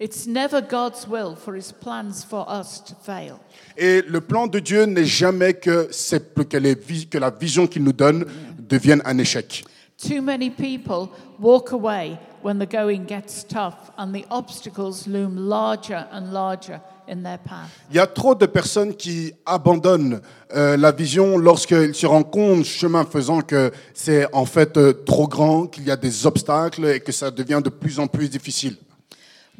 It's 0.00 0.26
never 0.28 0.60
God's 0.62 1.06
will 1.08 1.34
for 1.36 1.54
his 1.56 1.72
plans 1.72 2.24
for 2.28 2.46
us 2.48 2.82
to 2.84 2.94
fail. 3.02 3.34
Et 3.76 4.02
le 4.02 4.20
plan 4.20 4.46
de 4.48 4.58
Dieu 4.60 4.84
n'est 4.84 5.04
jamais 5.04 5.54
que, 5.54 5.88
c'est- 5.92 6.34
que, 6.48 6.56
les 6.56 6.74
vis- 6.74 7.06
que 7.08 7.18
la 7.18 7.30
vision 7.30 7.66
qu'il 7.68 7.82
nous 7.84 7.92
donne 7.92 8.24
devienne 8.68 9.02
un 9.04 9.18
échec. 9.18 9.64
Too 9.96 10.22
many 10.22 10.50
people 10.50 11.08
walk 11.40 11.72
away 11.72 12.18
when 12.42 12.60
the 12.60 12.66
going 12.66 13.04
gets 13.06 13.42
tough 13.42 13.90
and 13.96 14.12
the 14.12 14.24
obstacles 14.30 15.08
loom 15.08 15.36
larger 15.48 16.06
and 16.12 16.32
larger 16.32 16.80
in 17.08 17.22
their 17.22 17.38
path. 17.38 17.70
Il 17.90 17.96
y 17.96 17.98
a 17.98 18.06
trop 18.06 18.36
de 18.36 18.46
personnes 18.46 18.94
qui 18.94 19.32
abandonnent 19.44 20.20
euh, 20.54 20.76
la 20.76 20.92
vision 20.92 21.36
lorsqu'ils 21.36 21.94
se 21.94 22.06
rendent 22.06 22.30
compte, 22.30 22.64
chemin 22.64 23.04
faisant, 23.04 23.40
que 23.40 23.72
c'est 23.92 24.32
en 24.32 24.44
fait 24.44 24.76
euh, 24.76 24.92
trop 24.92 25.26
grand, 25.26 25.66
qu'il 25.66 25.84
y 25.84 25.90
a 25.90 25.96
des 25.96 26.26
obstacles 26.26 26.84
et 26.86 27.00
que 27.00 27.10
ça 27.10 27.32
devient 27.32 27.60
de 27.64 27.70
plus 27.70 27.98
en 27.98 28.06
plus 28.06 28.28
difficile. 28.28 28.76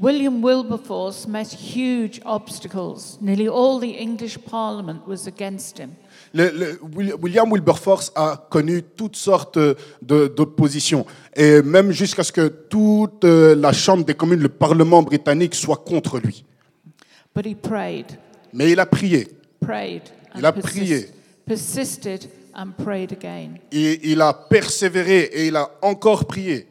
William 0.00 0.40
Wilberforce 0.40 1.26
met 1.26 1.52
huge 1.52 2.20
obstacles. 2.24 3.18
Nearly 3.20 3.48
all 3.48 3.80
the 3.80 3.96
English 3.98 4.38
Parliament 4.38 5.04
was 5.08 5.26
against 5.26 5.78
him. 5.78 5.96
Le- 6.34 6.50
le- 6.50 6.78
Will- 6.94 7.14
William 7.22 7.50
Wilberforce 7.50 8.12
a 8.14 8.46
connu 8.50 8.82
toutes 8.82 9.16
sortes 9.16 9.58
d'oppositions, 10.02 11.06
et 11.34 11.62
même 11.62 11.90
jusqu'à 11.92 12.22
ce 12.22 12.32
que 12.32 12.48
toute 12.48 13.24
euh, 13.24 13.54
la 13.54 13.72
Chambre 13.72 14.04
des 14.04 14.14
communes, 14.14 14.40
le 14.40 14.48
Parlement 14.48 15.02
britannique, 15.02 15.54
soit 15.54 15.76
contre 15.78 16.18
lui. 16.18 16.44
But 17.34 17.46
he 17.46 17.54
prayed, 17.54 18.06
Mais 18.52 18.70
il 18.72 18.80
a 18.80 18.86
prié, 18.86 19.28
prayed, 19.60 20.02
Il 20.36 20.44
a 20.44 20.52
prié. 20.52 21.08
persisted 21.46 22.28
and 22.54 22.72
prayed 22.82 23.12
again. 23.12 23.54
et 23.72 24.10
il 24.10 24.20
a 24.20 24.32
persévéré, 24.32 25.30
et 25.32 25.46
il 25.48 25.56
a 25.56 25.70
encore 25.82 26.26
prié. 26.26 26.67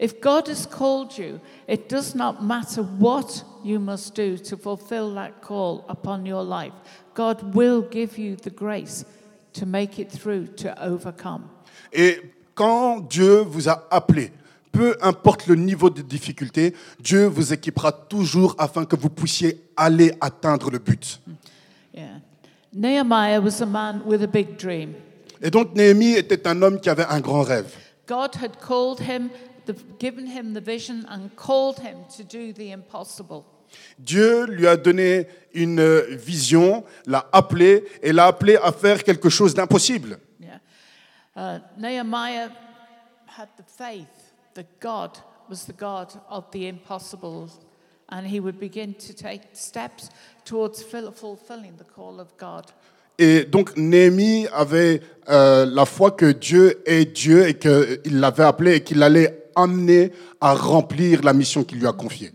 If 0.00 0.22
God 0.22 0.48
has 0.48 0.64
called 0.64 1.18
you, 1.18 1.40
it 1.68 1.90
does 1.90 2.14
not 2.14 2.42
matter 2.42 2.82
what 2.82 3.44
you 3.62 3.78
must 3.78 4.14
do 4.14 4.38
to 4.38 4.56
fulfill 4.56 5.12
that 5.14 5.42
call 5.42 5.84
upon 5.90 6.24
your 6.24 6.42
life. 6.42 6.72
God 7.14 7.54
will 7.54 7.82
give 7.82 8.16
you 8.16 8.36
the 8.36 8.48
grace 8.48 9.04
to 9.52 9.66
make 9.66 9.98
it 9.98 10.10
through, 10.10 10.46
to 10.56 10.74
overcome. 10.82 11.50
Et 11.92 12.18
quand 12.54 13.00
Dieu 13.10 13.42
vous 13.42 13.68
a 13.68 13.86
appelé, 13.90 14.32
peu 14.72 14.96
importe 15.02 15.46
le 15.46 15.56
niveau 15.56 15.90
de 15.90 16.00
difficulté, 16.00 16.74
Dieu 16.98 17.26
vous 17.26 17.52
équipera 17.52 17.92
toujours 17.92 18.54
afin 18.58 18.86
que 18.86 18.96
vous 18.96 19.10
puissiez 19.10 19.60
aller 19.76 20.14
atteindre 20.22 20.70
le 20.70 20.78
but. 20.78 21.20
Yeah. 21.92 22.20
Nehemiah 22.72 23.42
was 23.42 23.60
a 23.60 23.66
man 23.66 24.00
with 24.06 24.22
a 24.22 24.28
big 24.28 24.56
dream. 24.56 24.94
Et 25.42 25.50
donc 25.50 25.74
Néhémie 25.74 26.14
était 26.14 26.46
un 26.46 26.62
homme 26.62 26.80
qui 26.80 26.88
avait 26.88 27.06
un 27.06 27.20
grand 27.20 27.42
rêve. 27.42 27.74
God 28.06 28.34
had 28.34 28.58
called 28.60 29.00
him, 29.00 29.30
the, 29.72 29.82
given 29.98 30.26
him 30.26 30.54
the 30.54 30.60
vision, 30.60 31.06
and 31.08 31.34
called 31.36 31.80
him 31.80 31.98
to 32.16 32.24
do 32.24 32.52
the 32.52 32.72
impossible. 32.72 33.44
Dieu 33.98 34.46
lui 34.46 34.66
a 34.66 34.76
donné 34.76 35.26
une 35.54 36.00
vision, 36.10 36.84
l'a 37.06 37.28
appelé 37.32 37.84
et 38.02 38.12
l'a 38.12 38.26
appelé 38.26 38.56
à 38.56 38.72
faire 38.72 39.02
quelque 39.04 39.28
chose 39.28 39.54
d'impossible. 39.54 40.18
Yeah. 40.40 40.58
Uh, 41.36 41.58
Nehemiah 41.78 42.50
had 43.26 43.48
the 43.56 43.64
faith 43.64 44.34
that 44.54 44.66
God 44.80 45.18
was 45.48 45.64
the 45.66 45.72
God 45.72 46.12
of 46.28 46.50
the 46.52 46.68
impossibles, 46.68 47.60
and 48.08 48.26
he 48.26 48.40
would 48.40 48.58
begin 48.58 48.94
to 48.94 49.12
take 49.12 49.42
steps 49.52 50.10
towards 50.44 50.82
fill- 50.82 51.12
fulfilling 51.12 51.76
the 51.76 51.84
call 51.84 52.20
of 52.20 52.36
God. 52.36 52.66
Et 53.18 53.44
donc 53.44 53.76
Néhémie 53.76 54.46
avait 54.50 55.02
euh, 55.28 55.66
la 55.66 55.84
foi 55.84 56.10
que 56.10 56.32
Dieu 56.32 56.82
est 56.86 57.04
Dieu 57.04 57.46
et 57.46 57.58
qu'il 57.58 58.18
l'avait 58.18 58.44
appelé 58.44 58.76
et 58.76 58.80
qu'il 58.80 59.02
allait 59.02 59.39
amener 59.54 60.12
à 60.40 60.54
remplir 60.54 61.22
la 61.22 61.32
mission 61.32 61.64
qu'il 61.64 61.78
lui 61.78 61.86
a 61.86 61.92
confiée. 61.92 62.32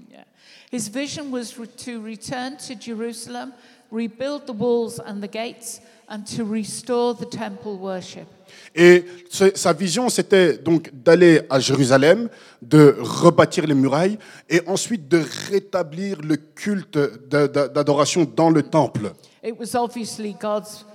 His 0.71 0.89
vision 0.89 1.31
was 1.31 1.53
to 1.85 2.01
return 2.01 2.57
to 2.67 2.73
Jerusalem 2.79 3.53
rebuild 3.91 4.45
the 4.45 4.53
walls 4.53 4.99
and 4.99 5.21
the 5.21 5.27
gates, 5.27 5.81
and 6.07 6.23
to 6.37 6.43
restore 6.43 7.15
the 7.15 7.25
temple 7.25 7.77
worship. 7.77 8.27
Et 8.75 9.05
sa 9.53 9.73
vision, 9.73 10.09
c'était 10.09 10.57
donc 10.57 10.91
d'aller 10.93 11.41
à 11.49 11.59
Jérusalem, 11.59 12.29
de 12.61 12.95
rebâtir 12.99 13.65
les 13.65 13.73
murailles 13.73 14.17
et 14.49 14.61
ensuite 14.67 15.07
de 15.07 15.23
rétablir 15.49 16.21
le 16.21 16.35
culte 16.35 16.97
d'adoration 17.27 18.29
dans 18.35 18.49
le 18.49 18.63
temple. 18.63 19.13
It 19.43 19.55
was 19.59 19.75
obviously 19.75 20.35
God's 20.39 20.85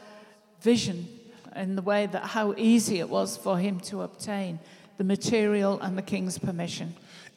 vision 0.62 1.06
in 1.54 1.76
the 1.76 1.84
way 1.84 2.06
that 2.08 2.22
how 2.34 2.54
easy 2.56 2.98
it 2.98 3.08
was 3.08 3.36
for 3.36 3.58
him 3.58 3.80
to 3.90 4.02
obtain 4.02 4.58
the 5.00 5.04
material 5.04 5.78
and 5.82 5.96
the 5.96 6.02
king's 6.04 6.38
permission. 6.38 6.86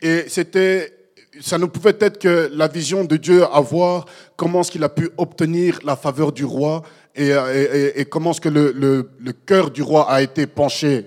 Et 0.01 0.25
c'était, 0.27 0.91
ça 1.39 1.57
ne 1.57 1.65
pouvait 1.65 1.95
être 2.01 2.19
que 2.19 2.49
la 2.53 2.67
vision 2.67 3.05
de 3.05 3.15
Dieu 3.17 3.43
à 3.45 3.61
voir 3.61 4.05
comment 4.35 4.61
est-ce 4.61 4.71
qu'il 4.71 4.83
a 4.83 4.89
pu 4.89 5.09
obtenir 5.17 5.79
la 5.83 5.95
faveur 5.95 6.31
du 6.33 6.43
roi 6.45 6.83
et, 7.15 7.29
et- 7.29 8.01
et- 8.01 8.05
comment 8.05 8.31
est-ce 8.31 8.41
que 8.41 8.49
le, 8.49 8.71
le- 8.73 9.09
le 9.19 9.31
cœur 9.33 9.71
du 9.71 9.81
roi 9.81 10.09
a 10.11 10.21
été 10.21 10.45
penché, 10.47 11.05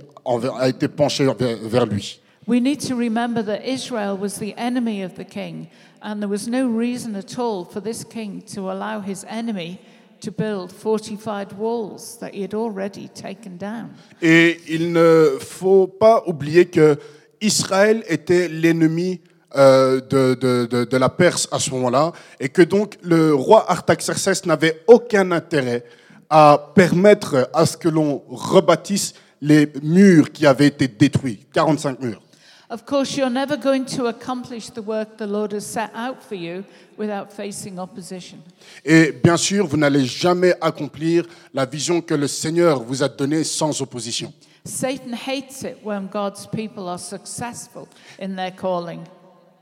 a 0.59 0.69
été 0.69 0.89
penché 0.89 1.27
vers, 1.39 1.57
vers 1.63 1.87
lui. 1.87 2.21
We 2.49 2.61
need 2.61 2.81
to 2.89 2.95
remember 2.97 3.43
that 3.45 3.67
Israel 3.67 4.17
was 4.17 4.39
the 4.39 4.55
enemy 4.57 5.03
of 5.05 5.15
the 5.17 5.25
king, 5.25 5.67
and 6.01 6.21
there 6.21 6.29
was 6.29 6.47
no 6.49 6.69
reason 6.69 7.17
at 7.17 7.37
all 7.39 7.65
for 7.65 7.81
this 7.83 8.05
king 8.05 8.41
to 8.55 8.71
allow 8.71 9.01
his 9.01 9.25
enemy 9.29 9.79
to 10.21 10.31
build 10.31 10.73
fortified 10.73 11.49
walls 11.59 12.19
that 12.21 12.31
he 12.33 12.43
had 12.43 12.55
already 12.55 13.09
taken 13.09 13.57
down. 13.59 13.89
Et 14.23 14.59
il 14.69 14.93
ne 14.93 15.37
faut 15.41 15.87
pas 15.87 16.23
oublier 16.27 16.67
que 16.67 16.97
Israël 17.41 18.03
était 18.09 18.49
l'ennemi 18.49 19.21
euh, 19.57 20.01
de, 20.01 20.35
de- 20.35 20.67
de- 20.67 20.85
de 20.85 20.97
la 20.97 21.09
Perse 21.09 21.49
à 21.53 21.59
ce 21.59 21.71
moment-là, 21.71 22.13
et 22.41 22.49
que 22.49 22.63
donc 22.63 22.99
le 23.03 23.35
roi 23.35 23.65
Artaxerxès 23.71 24.45
n'avait 24.47 24.83
aucun 24.87 25.31
intérêt 25.33 25.85
à 26.29 26.73
permettre 26.75 27.49
à 27.55 27.65
ce 27.67 27.77
que 27.77 27.89
l'on 27.89 28.23
rebâtisse 28.29 29.15
les 29.41 29.71
murs 29.83 30.33
qui 30.33 30.47
avaient 30.47 30.67
été 30.67 30.89
détruits, 30.89 31.47
45 31.53 32.01
murs. 32.01 32.21
Of 32.69 32.85
course, 32.85 33.17
you're 33.17 33.31
never 33.31 33.57
going 33.57 33.85
to 33.97 34.07
accomplish 34.09 34.71
the 34.71 34.83
work 34.83 35.19
the 35.19 35.27
Lord 35.27 35.53
has 35.53 35.65
set 35.65 35.91
out 35.95 36.21
for 36.21 36.35
you 36.35 36.65
without 36.97 37.33
facing 37.33 37.79
opposition. 37.79 38.39
Et 38.85 39.13
bien 39.13 39.37
sûr, 39.37 39.67
vous 39.69 39.77
n'allez 39.77 40.05
jamais 40.05 40.53
accomplir 40.61 41.27
la 41.55 41.65
vision 41.65 42.01
que 42.01 42.15
le 42.15 42.27
Seigneur 42.27 42.83
vous 42.83 43.05
a 43.05 43.09
donnée 43.09 43.45
sans 43.45 43.81
opposition. 43.81 44.33
Satan 44.65 45.13
hates 45.13 45.63
it 45.63 45.77
when 45.85 46.09
God's 46.09 46.49
people 46.49 46.89
are 46.89 46.99
successful 46.99 47.87
in 48.21 48.35
their 48.35 48.51
calling. 48.51 49.03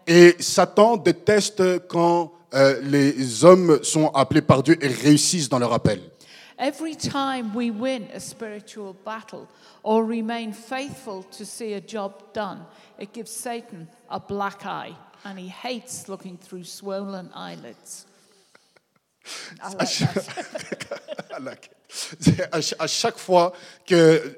Et 0.06 0.36
Satan 0.40 0.96
déteste 0.96 1.86
quand 1.88 2.32
euh, 2.54 2.80
les 2.82 3.44
hommes 3.44 3.80
sont 3.82 4.08
appelés 4.14 4.40
par 4.40 4.62
Dieu 4.62 4.78
et 4.82 4.88
réussissent 4.88 5.50
dans 5.50 5.58
leur 5.58 5.74
appel. 5.74 6.00
Every 6.58 6.94
time 6.94 7.52
we 7.54 7.70
win 7.70 8.08
a 8.14 8.20
spiritual 8.20 8.94
battle 9.04 9.48
or 9.82 10.04
remain 10.04 10.52
faithful 10.52 11.24
to 11.38 11.44
see 11.44 11.72
a 11.74 11.80
job 11.80 12.12
done, 12.32 12.60
it 12.98 13.12
gives 13.12 13.30
Satan 13.32 13.88
a 14.08 14.20
black 14.20 14.64
eye 14.64 14.94
and 15.24 15.38
he 15.38 15.48
hates 15.48 16.08
looking 16.08 16.36
through 16.36 16.64
swollen 16.64 17.30
eyelids. 17.34 18.06
I 19.60 19.72
like 19.74 19.88
that. 19.98 21.70
C'est 22.18 22.40
à 22.52 22.60
ch- 22.60 22.74
à 22.78 22.86
chaque 22.88 23.18
fois 23.18 23.52
que, 23.86 24.36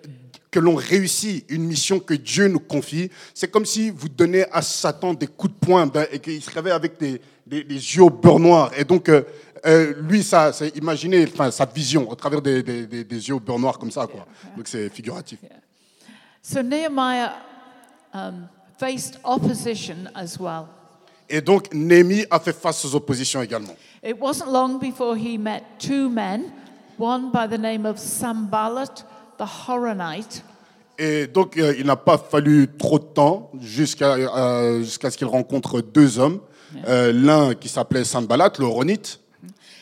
que 0.50 0.60
l'on 0.60 0.74
réussit 0.74 1.44
une 1.50 1.64
mission 1.64 1.98
que 1.98 2.12
Dieu 2.14 2.48
nous 2.48 2.60
confie, 2.60 3.10
c'est 3.32 3.50
comme 3.50 3.64
si 3.64 3.88
vous 3.90 4.08
donnez 4.10 4.44
à 4.52 4.60
Satan 4.60 5.14
des 5.14 5.26
coups 5.26 5.54
de 5.54 5.58
poing 5.66 5.86
ben, 5.86 6.06
et 6.12 6.18
qu'il 6.18 6.42
se 6.42 6.50
réveille 6.50 6.72
avec 6.74 6.98
des, 6.98 7.18
des- 7.46 7.64
des 7.64 7.74
yeux 7.74 8.02
au 8.02 8.10
beurre 8.10 8.38
noir. 8.40 8.70
Et 8.76 8.84
donc, 8.84 9.08
euh, 9.08 9.22
euh, 9.64 9.94
lui, 10.02 10.22
ça, 10.22 10.52
c'est 10.52 10.76
imaginer 10.76 11.26
enfin, 11.32 11.50
sa 11.50 11.64
vision 11.64 12.10
au 12.10 12.14
travers 12.14 12.42
des, 12.42 12.62
des- 12.62 12.86
des- 12.86 13.04
des 13.04 13.28
yeux 13.28 13.34
au 13.36 13.40
beurre 13.40 13.58
noir 13.58 13.78
comme 13.78 13.90
ça. 13.90 14.06
Quoi. 14.06 14.26
Donc, 14.56 14.66
c'est 14.68 14.88
figuratif. 14.90 15.38
So 16.42 16.62
Nehemiah 16.62 17.32
um, 18.14 18.46
faced 18.78 19.18
opposition 19.24 19.96
as 20.14 20.36
well. 20.38 20.66
Et 21.28 21.40
donc, 21.40 21.72
Néhémie 21.74 22.24
a 22.30 22.38
fait 22.38 22.52
face 22.52 22.84
aux 22.84 22.94
oppositions 22.94 23.42
également. 23.42 23.74
It 24.04 24.16
wasn't 24.20 24.46
long 24.52 24.78
before 24.78 25.16
he 25.16 25.36
met 25.38 25.62
two 25.78 26.08
men, 26.08 26.44
one 26.98 27.30
by 27.32 27.48
the 27.48 27.58
name 27.58 27.84
of 27.86 27.98
Sambalat 27.98 29.04
the 29.38 29.44
Horonite, 29.68 30.42
Et 30.98 31.26
donc, 31.26 31.58
euh, 31.58 31.74
il 31.78 31.84
n'a 31.84 31.96
pas 31.96 32.16
fallu 32.16 32.68
trop 32.78 32.98
de 32.98 33.04
temps 33.04 33.50
jusqu'à 33.60 34.14
euh, 34.14 34.78
jusqu'à 34.82 35.10
ce 35.10 35.18
qu'il 35.18 35.26
rencontre 35.26 35.80
deux 35.82 36.18
hommes. 36.18 36.40
Euh, 36.88 37.12
L'un 37.12 37.54
qui 37.54 37.68
s'appelait 37.68 38.04
Sanballat, 38.04 38.52
le 38.58 38.64
Horonite, 38.64 39.20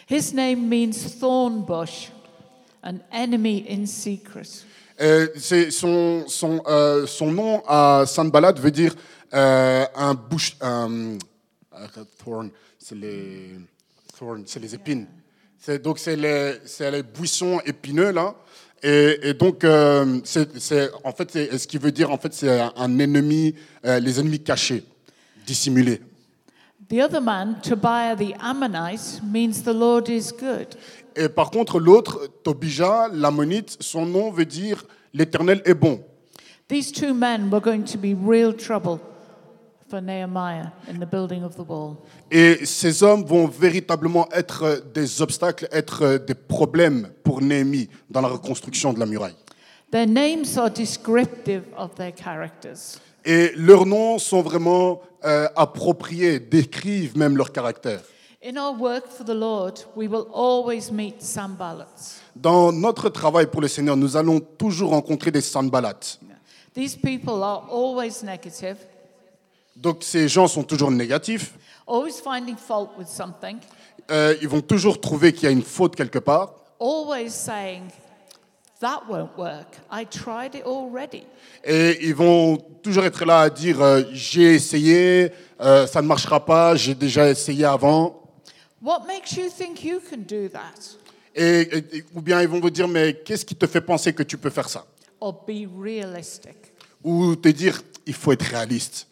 His 0.08 0.32
name 0.34 0.68
means 0.68 1.14
thorn 1.18 1.62
bush, 1.64 2.08
an 2.82 3.00
enemy 3.12 3.64
in 3.68 3.86
secret. 3.86 4.64
Euh, 5.00 5.26
son, 5.70 6.24
son, 6.28 6.62
euh, 6.66 7.06
son 7.06 7.32
nom 7.32 7.62
à 7.66 8.04
Sanballat 8.06 8.52
veut 8.52 8.70
dire 8.70 8.94
euh, 9.32 9.84
un 9.96 10.14
bouche. 10.14 10.56
Un, 10.60 11.18
euh, 11.74 12.04
thorn, 12.24 12.50
c'est 12.78 12.94
les, 12.94 13.50
c'est 14.46 14.60
les 14.60 14.74
épines. 14.74 15.06
C'est, 15.58 15.82
donc, 15.82 15.98
c'est 15.98 16.14
les, 16.16 16.54
c'est 16.66 16.90
les 16.90 17.02
buissons 17.02 17.58
épineux, 17.64 18.12
là. 18.12 18.34
Et, 18.82 19.18
et 19.30 19.34
donc, 19.34 19.64
euh, 19.64 20.20
c'est, 20.24 20.58
c'est- 20.60 20.90
en 21.02 21.12
fait, 21.12 21.30
c'est- 21.32 21.56
ce 21.58 21.66
qui 21.66 21.78
veut 21.78 21.90
dire, 21.90 22.10
en 22.12 22.18
fait, 22.18 22.34
c'est 22.34 22.60
un, 22.76 22.98
ennemi, 22.98 23.54
les 23.82 24.20
ennemis 24.20 24.40
cachés, 24.40 24.84
dissimulés. 25.46 26.02
The 26.88 27.00
other 27.00 27.20
man, 27.20 27.60
Tobiah 27.62 28.14
the 28.14 28.34
Ammonite, 28.40 29.20
means 29.22 29.62
the 29.62 29.72
Lord 29.72 30.08
is 30.10 30.32
good. 30.32 30.76
Et 31.16 31.28
par 31.28 31.50
contre, 31.50 31.78
l'autre, 31.78 32.28
Tobija, 32.42 33.08
l'ammonite, 33.10 33.78
son 33.80 34.04
nom 34.04 34.30
veut 34.30 34.44
dire 34.44 34.84
l'éternel 35.14 35.62
est 35.64 35.74
bon. 35.74 36.00
These 36.68 36.92
two 36.92 37.14
men 37.14 37.50
were 37.50 37.60
going 37.60 37.84
to 37.84 37.96
be 37.96 38.14
real 38.14 38.52
trouble 38.52 39.00
for 39.88 40.00
Nehemiah 40.02 40.72
in 40.88 40.98
the 40.98 41.06
building 41.06 41.42
of 41.42 41.56
the 41.56 41.66
wall. 41.66 41.96
Et 42.30 42.66
ces 42.66 43.02
hommes 43.02 43.24
vont 43.24 43.46
véritablement 43.46 44.28
être 44.32 44.84
des 44.92 45.22
obstacles, 45.22 45.68
être 45.72 46.18
des 46.26 46.34
problèmes 46.34 47.10
pour 47.22 47.40
Néhémie 47.40 47.88
dans 48.10 48.20
la 48.20 48.28
reconstruction 48.28 48.92
de 48.92 48.98
la 48.98 49.06
muraille. 49.06 49.36
Their 49.90 50.06
names 50.06 50.58
are 50.58 50.70
descriptive 50.70 51.62
of 51.76 51.94
their 51.94 52.12
characters. 52.12 52.98
Et 53.24 53.52
leurs 53.56 53.86
noms 53.86 54.18
sont 54.18 54.42
vraiment 54.42 55.00
euh, 55.24 55.48
appropriés, 55.56 56.38
décrivent 56.38 57.16
même 57.16 57.36
leur 57.36 57.52
caractère. 57.52 58.02
In 58.46 58.58
our 58.58 58.78
work 58.78 59.08
for 59.08 59.24
the 59.24 59.30
Lord, 59.34 59.86
we 59.96 60.06
will 60.06 60.26
always 60.34 60.90
meet 60.92 61.22
Sanballats. 61.22 62.20
Dans 62.36 62.72
notre 62.72 63.08
travail 63.08 63.46
pour 63.46 63.62
le 63.62 63.68
Seigneur, 63.68 63.96
nous 63.96 64.16
allons 64.18 64.38
toujours 64.40 64.90
rencontrer 64.90 65.30
des 65.30 65.40
sanbalates. 65.40 66.20
These 66.74 66.96
people 66.96 67.42
are 67.42 67.66
always 67.70 68.22
negative, 68.22 68.76
Donc 69.76 70.02
ces 70.02 70.28
gens 70.28 70.46
sont 70.46 70.62
toujours 70.62 70.90
négatifs, 70.90 71.54
always 71.86 72.20
finding 72.22 72.56
fault 72.56 72.90
with 72.98 73.08
something, 73.08 73.58
Euh, 74.10 74.36
ils 74.42 74.48
vont 74.48 74.60
toujours 74.60 75.00
trouver 75.00 75.32
qu'il 75.32 75.44
y 75.44 75.46
a 75.46 75.50
une 75.50 75.62
faute 75.62 75.96
quelque 75.96 76.18
part, 76.18 76.52
always 76.78 77.30
saying, 77.30 77.84
That 78.84 79.04
won't 79.08 79.30
work. 79.38 79.78
I 79.90 80.04
tried 80.04 80.54
it 80.54 80.64
already. 80.66 81.22
et 81.64 81.96
ils 82.06 82.14
vont 82.14 82.58
toujours 82.82 83.04
être 83.06 83.24
là 83.24 83.40
à 83.40 83.48
dire 83.48 83.80
euh, 83.80 84.02
j'ai 84.12 84.54
essayé, 84.56 85.32
euh, 85.58 85.86
ça 85.86 86.02
ne 86.02 86.06
marchera 86.06 86.44
pas, 86.44 86.74
j'ai 86.76 86.94
déjà 86.94 87.30
essayé 87.30 87.64
avant. 87.64 88.20
What 88.82 89.04
makes 89.06 89.32
you 89.38 89.48
think 89.48 89.82
you 89.82 90.00
can 90.10 90.18
do 90.28 90.48
that? 90.50 90.98
Et, 91.34 91.60
et- 91.62 91.96
et- 91.96 92.04
ou 92.14 92.20
bien 92.20 92.42
ils 92.42 92.48
vont 92.48 92.60
vous 92.60 92.68
dire, 92.68 92.86
mais 92.86 93.14
qu'est-ce 93.24 93.46
qui 93.46 93.56
te 93.56 93.66
fait 93.66 93.80
penser 93.80 94.12
que 94.12 94.22
tu 94.22 94.36
peux 94.36 94.50
faire 94.50 94.68
ça? 94.68 94.84
Or 95.18 95.32
be 95.46 95.66
realistic. 95.82 96.54
Ou 97.02 97.34
te 97.36 97.48
dire, 97.48 97.80
il 98.04 98.12
faut 98.12 98.32
être 98.32 98.42
réaliste. 98.44 99.06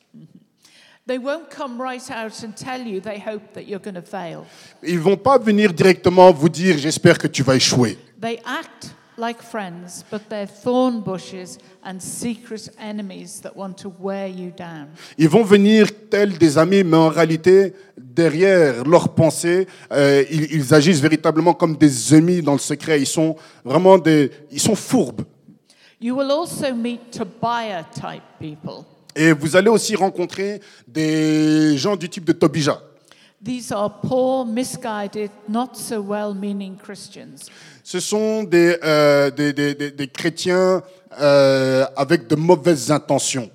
They 1.07 1.17
won't 1.19 1.49
come 1.49 1.81
right 1.81 2.03
out 2.11 2.33
and 2.45 2.53
tell 2.55 2.87
you 2.87 3.01
they 3.01 3.19
hope 3.19 3.55
that 3.55 3.63
you're 3.63 3.81
going 3.83 3.95
to 3.95 4.03
fail. 4.07 4.41
Ils 4.83 5.01
vont 5.01 5.17
pas 5.17 5.39
venir 5.39 5.73
directement 5.73 6.31
vous 6.31 6.51
dire, 6.51 6.77
j'espère 6.77 7.17
que 7.17 7.27
tu 7.27 7.43
vas 7.43 7.57
échouer. 7.57 7.97
They 8.21 8.39
act 8.45 8.95
like 9.19 9.43
friends, 9.43 10.05
but 10.11 10.29
they're 10.29 10.47
thorn 10.47 11.01
bushes 11.01 11.59
and 11.85 11.99
secret 12.01 12.69
enemies 12.79 13.41
that 13.43 13.57
want 13.57 13.77
to 13.79 13.93
wear 14.01 14.27
you 14.29 14.51
down. 14.51 14.89
Ils 15.19 15.29
vont 15.29 15.45
venir 15.45 15.89
tels 16.11 16.39
des 16.39 16.57
amis, 16.59 16.83
mais 16.85 16.97
en 16.97 17.09
réalité, 17.09 17.75
derrière 17.97 18.85
leurs 18.85 19.11
pensées, 19.15 19.67
euh, 19.93 20.25
ils, 20.31 20.53
ils 20.53 20.75
agissent 20.75 21.01
véritablement 21.01 21.55
comme 21.55 21.77
des 21.77 22.15
ennemis 22.15 22.43
dans 22.43 22.55
le 22.55 22.59
secret. 22.59 23.01
Ils 23.01 23.07
sont 23.07 23.37
vraiment 23.65 23.99
des, 23.99 24.31
ils 24.51 24.61
sont 24.61 24.77
fourbes. 24.77 25.23
You 26.01 26.17
will 26.17 26.31
also 26.31 26.75
meet 26.75 27.11
Tobiah 27.13 27.85
type 27.95 28.23
people. 28.41 28.85
Et 29.15 29.33
vous 29.33 29.55
allez 29.55 29.69
aussi 29.69 29.95
rencontrer 29.95 30.61
des 30.89 31.77
gens 31.77 31.97
du 31.97 32.09
type 32.09 32.25
de 32.25 32.33
Tobija. 32.33 32.81
These 33.45 33.73
are 33.73 33.91
poor, 33.91 34.45
misguided, 34.45 35.31
not 35.49 35.77
so 35.77 36.01
well 36.01 36.33
meaning 36.33 36.77
Christians. 36.77 37.51
Ce 37.83 37.99
sont 37.99 38.45
des, 38.45 38.77
euh, 38.85 39.31
des, 39.33 39.53
des- 39.53 39.75
des- 39.75 39.91
des 39.91 40.07
chrétiens 40.09 40.83
euh, 41.21 41.85
avec 41.97 42.29
de 42.29 42.37
mauvaises 42.37 42.91
intentions. 42.93 43.51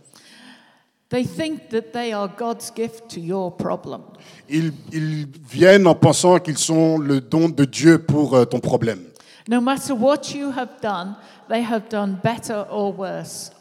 They 1.09 1.23
think 1.25 1.69
that 1.69 1.93
they 1.93 2.11
are 2.11 2.27
God's 2.27 2.69
gift 2.75 3.07
to 3.11 3.21
your 3.21 3.55
problem. 3.55 4.01
Ils, 4.49 4.73
ils 4.91 5.25
viennent 5.49 5.87
en 5.87 5.95
pensant 5.95 6.37
qu'ils 6.39 6.57
sont 6.57 6.97
le 6.97 7.21
don 7.21 7.47
de 7.47 7.63
Dieu 7.63 7.99
pour 7.99 8.35
euh, 8.35 8.43
ton 8.43 8.59
problème. 8.59 8.99
No 9.47 9.61
matter 9.61 9.93
what 9.93 10.33
you 10.35 10.51
have 10.51 10.81
done, 10.81 11.15
they 11.47 11.63
have 11.63 11.87
done 11.89 12.17
better 12.21 12.65
or 12.69 12.93
worse. 12.93 13.51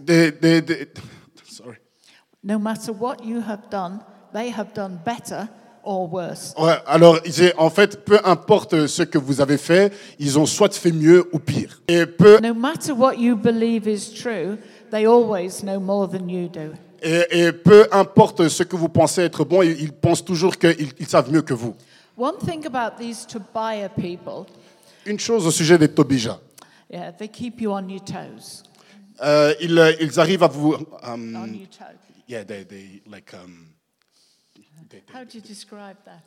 Des- 0.00 0.30
des- 0.30 0.62
des- 0.62 0.86
sorry. 1.50 1.78
No 2.44 2.60
matter 2.60 2.92
what 2.92 3.16
you 3.24 3.40
have 3.40 3.68
done, 3.68 3.98
they 4.32 4.48
have 4.52 4.72
done 4.74 5.00
better 5.04 5.48
or 5.84 6.12
worse. 6.12 6.54
Ouais, 6.58 6.76
alors, 6.86 7.18
en 7.58 7.70
fait, 7.70 8.04
peu 8.04 8.18
importe 8.24 8.86
ce 8.86 9.02
que 9.02 9.18
vous 9.18 9.40
avez 9.40 9.58
fait, 9.58 9.92
ils 10.18 10.38
ont 10.38 10.46
soit 10.46 10.72
fait 10.74 10.92
mieux 10.92 11.24
ou 11.32 11.38
pire. 11.38 11.80
Et 11.88 12.06
peu, 12.06 12.38
No 12.42 12.54
matter 12.54 12.92
what 12.92 13.14
you 13.16 13.36
believe 13.36 13.86
is 13.88 14.12
true, 14.14 14.58
they 14.90 15.06
always 15.06 15.60
know 15.62 15.80
more 15.80 16.08
than 16.08 16.28
you 16.28 16.48
do. 16.48 16.72
et, 17.02 17.24
et 17.30 17.52
peu 17.52 17.86
importe 17.90 18.48
ce 18.48 18.62
que 18.62 18.76
vous 18.76 18.88
pensez 18.88 19.22
être 19.22 19.44
bon, 19.44 19.62
ils, 19.62 19.80
ils 19.80 19.92
pensent 19.92 20.24
toujours 20.24 20.56
qu'ils 20.56 20.92
ils 20.98 21.06
savent 21.08 21.30
mieux 21.32 21.42
que 21.42 21.54
vous. 21.54 21.74
One 22.16 22.36
thing 22.38 22.64
about 22.66 22.96
these 23.02 23.26
Tobiah 23.26 23.88
people, 23.88 24.46
Une 25.06 25.18
chose 25.18 25.46
au 25.46 25.50
sujet 25.50 25.78
des 25.78 25.88
Tobija. 25.88 26.38
yeah, 26.90 27.10
they 27.10 27.26
keep 27.28 27.60
you 27.60 27.72
on 27.72 27.88
your 27.88 28.04
toes. 28.04 28.62
Euh, 29.24 29.52
ils, 29.60 29.96
ils 30.00 30.20
arrivent 30.20 30.42
à 30.44 30.48
vous. 30.48 30.74
um, 31.02 31.36
On 31.36 31.46
your 31.52 31.68
toes. 31.68 31.98
yeah, 32.28 32.44
they, 32.44 32.64
they, 32.64 33.02
like, 33.10 33.32
um, 33.34 33.66
they- 34.54 34.64
they- 34.88 35.02
How 35.12 35.24
do 35.24 35.36
you 35.38 35.40
describe 35.42 35.96
that? 36.04 36.24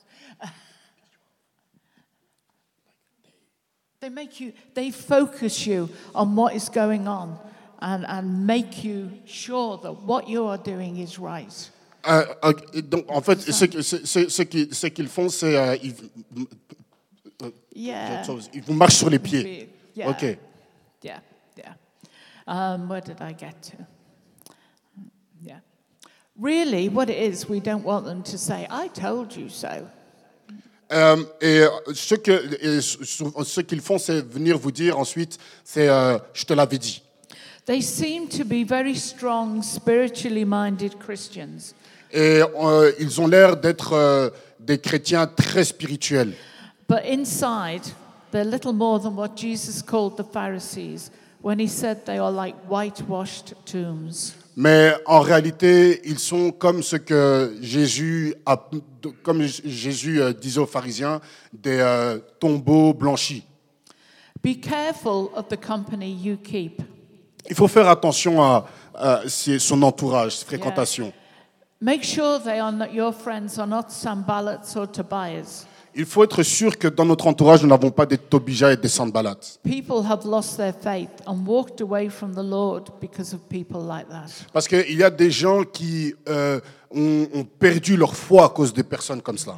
they 3.99 4.09
make 4.09 4.39
you, 4.39 4.53
they 4.73 4.91
focus 4.91 5.65
you 5.65 5.89
on 6.13 6.35
what 6.35 6.53
is 6.55 6.69
going 6.69 7.07
on 7.07 7.37
and, 7.81 8.05
and 8.05 8.45
make 8.45 8.83
you 8.83 9.11
sure 9.25 9.77
that 9.79 9.91
what 10.03 10.27
you 10.29 10.45
are 10.45 10.57
doing 10.57 10.97
is 10.97 11.17
right. 11.19 11.71
Euh, 12.07 12.23
euh, 12.43 12.53
donc, 12.83 13.05
en 13.09 13.21
fait, 13.21 13.41
ce, 13.41 13.65
que- 13.65 13.81
ce- 13.81 14.05
ce- 14.05 14.29
ce 14.29 14.43
qu'ils 14.43 14.73
ce 14.75 14.87
qu'ils 14.87 15.07
font, 15.07 15.27
c'est 15.27 15.57
euh, 15.57 15.75
ils, 15.81 15.95
Yeah. 17.73 18.23
ils 18.53 18.61
vous 18.61 18.73
marchent 18.73 18.97
sur 18.97 19.09
les 19.09 19.17
pieds. 19.19 19.69
Yeah. 19.95 20.09
Ok. 20.09 20.37
Yeah, 21.03 21.19
yeah. 21.57 21.73
Um, 22.47 22.87
where 22.87 23.01
did 23.01 23.19
I 23.21 23.33
get 23.33 23.59
to? 23.71 23.77
Yeah. 25.41 25.59
Really, 26.37 26.89
what 26.89 27.09
it 27.09 27.17
is, 27.17 27.47
we 27.47 27.61
don't 27.61 27.83
want 27.83 28.05
them 28.05 28.21
to 28.23 28.37
say, 28.37 28.67
I 28.69 28.89
told 28.89 29.35
you 29.35 29.49
so. 29.49 29.87
Euh, 30.91 31.23
et 31.41 31.61
euh, 31.61 31.69
ce 31.93 32.15
ce 32.91 33.23
ce 33.43 33.61
qu'ils 33.61 33.81
font, 33.81 33.97
c'est 33.97 34.21
venir 34.21 34.57
vous 34.57 34.71
dire 34.71 34.99
ensuite, 34.99 35.39
c'est 35.63 35.89
euh, 35.89 36.19
je 36.33 36.45
te 36.45 36.53
l'avais 36.53 36.77
dit. 36.77 37.01
They 37.65 37.81
seem 37.81 38.27
to 38.27 38.43
be 38.43 38.63
very 38.63 38.95
strong, 38.95 39.63
spiritually 39.63 40.45
minded 40.45 40.99
Christians. 40.99 41.73
Et 42.11 42.41
euh, 42.41 42.91
ils 42.99 43.19
ont 43.19 43.27
l'air 43.27 43.57
d'être 43.57 43.93
euh, 43.93 44.29
des 44.59 44.77
chrétiens 44.77 45.25
très 45.25 45.63
spirituels. 45.63 46.33
But 46.87 47.03
inside, 47.05 47.81
they're 48.31 48.45
little 48.45 48.73
more 48.73 48.99
than 48.99 49.15
what 49.15 49.35
Jesus 49.35 49.81
called 49.81 50.17
the 50.17 50.23
Pharisees 50.23 51.09
when 51.41 51.59
he 51.59 51.67
said 51.67 52.05
they 52.05 52.19
are 52.19 52.31
like 52.31 52.55
whitewashed 52.69 53.55
tombs. 53.65 54.35
Mais 54.55 54.93
en 55.05 55.19
réalité, 55.19 56.01
ils 56.05 56.19
sont 56.19 56.51
comme 56.51 56.81
ce 56.81 56.95
que 56.95 57.57
Jésus, 57.61 58.35
a, 58.45 58.57
comme 59.21 59.41
Jésus 59.43 60.21
euh, 60.21 60.31
disait 60.31 60.61
aux 60.61 60.65
pharisiens, 60.65 61.19
des 61.51 61.79
euh, 61.79 62.19
tombeaux 62.39 62.93
blanchis. 62.93 63.43
Be 64.41 64.59
careful 64.61 65.29
of 65.35 65.49
the 65.49 65.57
company 65.57 66.11
you 66.11 66.37
keep. 66.37 66.81
Il 67.49 67.55
faut 67.55 67.67
faire 67.67 67.89
attention 67.89 68.41
à, 68.41 68.65
à 68.93 69.21
son 69.27 69.81
entourage, 69.83 70.37
ses 70.37 70.45
fréquentations. 70.45 71.11
Make 71.81 72.03
sure 72.03 72.39
they 72.39 72.59
are 72.59 72.71
not, 72.71 72.93
your 72.93 73.11
friends 73.11 73.59
are 73.59 73.67
not 73.67 73.89
Sambalats 73.89 74.75
or 74.77 74.87
Tobias. 74.87 75.65
Il 75.97 76.05
faut 76.05 76.25
être 76.25 76.43
sûr 76.43 76.77
que 76.77 76.89
dans 76.89 77.05
notre 77.05 77.25
entourage, 77.25 77.63
nous 77.63 77.69
n'avons 77.69 77.89
pas 77.89 78.05
des 78.05 78.17
Tobija 78.17 78.73
et 78.73 78.75
des 78.77 78.89
Sanballat. 78.89 79.37
People 79.63 80.05
have 80.05 80.25
lost 80.25 80.57
their 80.57 80.73
faith 80.73 81.09
and 81.25 81.45
walked 81.47 81.79
away 81.79 82.09
from 82.09 82.33
the 82.33 82.43
Lord 82.43 82.89
because 82.99 83.33
of 83.33 83.39
people 83.47 83.79
like 83.79 84.09
that. 84.09 84.25
Parce 84.51 84.67
qu'il 84.67 84.97
y 84.97 85.03
a 85.03 85.09
des 85.09 85.31
gens 85.31 85.63
qui 85.63 86.13
euh, 86.27 86.59
ont, 86.91 87.27
ont 87.33 87.45
perdu 87.45 87.95
leur 87.95 88.13
foi 88.13 88.45
à 88.45 88.49
cause 88.49 88.73
des 88.73 88.83
personnes 88.83 89.21
comme 89.21 89.37
cela. 89.37 89.55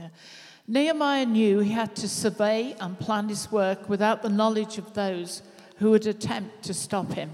Nehemiah 0.67 1.26
knew 1.26 1.60
he 1.60 1.71
had 1.73 1.95
to 1.95 2.08
survey 2.08 2.76
and 2.80 2.91
plan 3.04 3.28
his 3.28 3.47
work 3.52 3.89
without 3.89 4.21
the 4.21 4.30
knowledge 4.30 4.78
of 4.78 4.93
those 4.93 5.41
who 5.82 5.89
would 5.89 6.06
attempt 6.06 6.62
to 6.62 6.73
stop 6.73 7.12
him. 7.17 7.30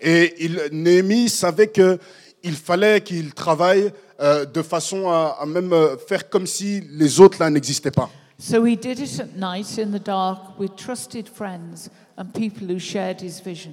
Et 0.00 0.34
il, 0.42 0.58
Néhémie 0.72 1.28
savait 1.28 1.70
qu'il 1.70 2.54
fallait 2.54 3.02
qu'il 3.02 3.34
travaille 3.34 3.92
euh, 4.20 4.46
de 4.46 4.62
façon 4.62 5.10
à, 5.10 5.36
à 5.38 5.44
même 5.44 5.72
euh, 5.74 5.96
faire 5.98 6.30
comme 6.30 6.46
si 6.46 6.80
les 6.92 7.20
autres 7.20 7.38
là 7.40 7.50
n'existaient 7.50 7.90
pas. 7.90 8.08
So 8.40 8.64
he 8.64 8.76
did 8.76 9.00
it 9.00 9.18
at 9.18 9.36
night 9.36 9.78
in 9.78 9.90
the 9.90 9.98
dark 9.98 10.58
with 10.58 10.76
trusted 10.76 11.28
friends 11.28 11.90
and 12.16 12.32
people 12.32 12.68
who 12.68 12.78
shared 12.78 13.20
his 13.20 13.40
vision. 13.40 13.72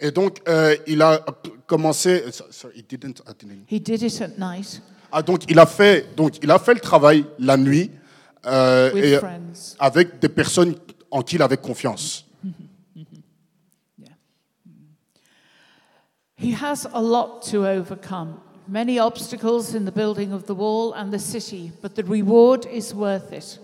Et 0.00 0.10
donc, 0.10 0.40
euh, 0.48 0.74
il 0.86 1.02
a 1.02 1.20
commencé. 1.66 2.24
Sorry, 2.50 2.76
he 2.76 2.82
didn't- 2.82 3.20
I 3.28 3.32
didn't- 3.38 3.64
He 3.68 3.78
did 3.78 4.02
it 4.02 4.20
at 4.22 4.38
night 4.38 4.80
Ah, 5.12 5.22
donc, 5.22 5.44
il 5.50 5.58
a 5.58 5.66
fait, 5.66 6.06
donc, 6.16 6.38
il 6.42 6.50
a 6.50 6.58
fait 6.58 6.72
le 6.74 6.80
travail 6.80 7.26
la 7.38 7.56
nuit 7.58 7.90
euh, 8.46 8.90
with 8.94 9.04
et 9.04 9.18
friends. 9.18 9.76
avec 9.78 10.18
des 10.20 10.28
personnes 10.30 10.76
en 11.10 11.20
qui 11.22 11.34
il 11.36 11.42
avait 11.42 11.58
confiance. 11.58 12.24
He 16.36 16.52
has 16.52 16.86
a 16.90 17.02
lot 17.02 17.42
to 17.50 17.66
overcome. 17.66 18.40
Many 18.66 18.98
obstacles 18.98 19.74
in 19.74 19.84
the 19.84 19.92
building 19.92 20.32
of 20.32 20.44
the 20.46 20.54
wall 20.54 20.94
and 20.94 21.10
the 21.12 21.18
city, 21.18 21.70
but 21.82 21.94
the 21.96 22.04
reward 22.04 22.64
is 22.72 22.94
worth 22.94 23.32
it. 23.32 23.58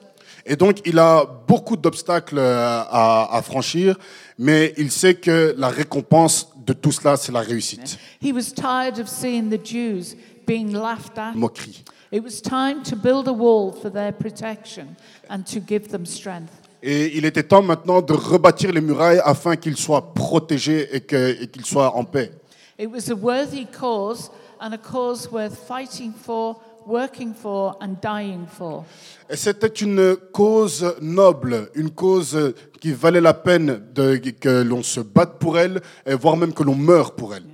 Et 0.49 0.55
donc, 0.55 0.81
il 0.85 0.99
a 0.99 1.27
beaucoup 1.49 1.77
d'obstacles 1.77 2.39
euh, 2.39 2.83
à, 2.89 3.37
à 3.37 3.43
franchir, 3.43 3.99
mais 4.39 4.73
il 4.77 4.93
sait 4.93 5.15
que 5.15 5.55
la 5.59 5.69
récompense 5.69 6.49
de 6.65 6.73
tout 6.73 6.93
cela, 6.93 7.17
c'est 7.17 7.33
la 7.33 7.41
réussite. 7.41 7.99
He 8.23 8.33
was 8.33 8.53
tired 8.55 9.01
of 9.01 9.09
seeing 9.09 9.51
the 9.51 9.61
Jews 9.65 10.17
being 10.47 10.73
laughed 10.73 11.19
at. 11.19 11.33
Moquerie. 11.35 11.85
It 12.13 12.23
was 12.23 12.41
time 12.41 12.85
to 12.85 12.95
build 12.95 13.27
a 13.27 13.33
wall 13.33 13.73
for 13.73 13.91
their 13.91 14.13
protection 14.13 14.95
and 15.29 15.43
to 15.53 15.61
give 15.61 15.89
them 15.89 16.07
strength. 16.07 16.53
Et 16.81 17.17
il 17.17 17.25
était 17.25 17.43
temps 17.43 17.63
maintenant 17.63 18.01
de 18.01 18.13
rebâtir 18.13 18.71
les 18.71 18.81
murailles 18.81 19.21
afin 19.25 19.57
qu'ils 19.57 19.77
soient 19.77 20.15
protégés 20.15 20.89
et 20.95 21.01
qu'ils 21.01 21.65
soient 21.65 21.97
en 21.97 22.05
paix. 22.05 22.31
It 22.79 22.89
was 22.89 23.11
a 23.11 23.15
worthy 23.17 23.67
cause 23.67 24.31
and 24.61 24.73
a 24.73 24.79
cause 24.79 25.29
worth 25.33 25.57
fighting 25.67 26.13
for, 26.13 26.61
working 26.87 27.35
for, 27.35 27.77
and 27.81 27.97
dying 28.01 28.47
for. 28.47 28.85
Et 29.29 29.37
c'était 29.37 29.67
une 29.67 30.17
cause 30.33 30.95
noble, 31.01 31.71
une 31.75 31.91
cause 31.91 32.55
qui 32.81 32.93
valait 32.93 33.21
la 33.21 33.35
peine 33.35 33.83
de, 33.95 34.17
que 34.17 34.63
l'on 34.63 34.83
se 34.83 35.01
batte 35.01 35.39
pour 35.39 35.59
elle, 35.59 35.81
et 36.07 36.15
voire 36.15 36.37
même 36.37 36.53
que 36.53 36.63
l'on 36.63 36.77
meure 36.77 37.15
pour 37.15 37.35
elle. 37.35 37.45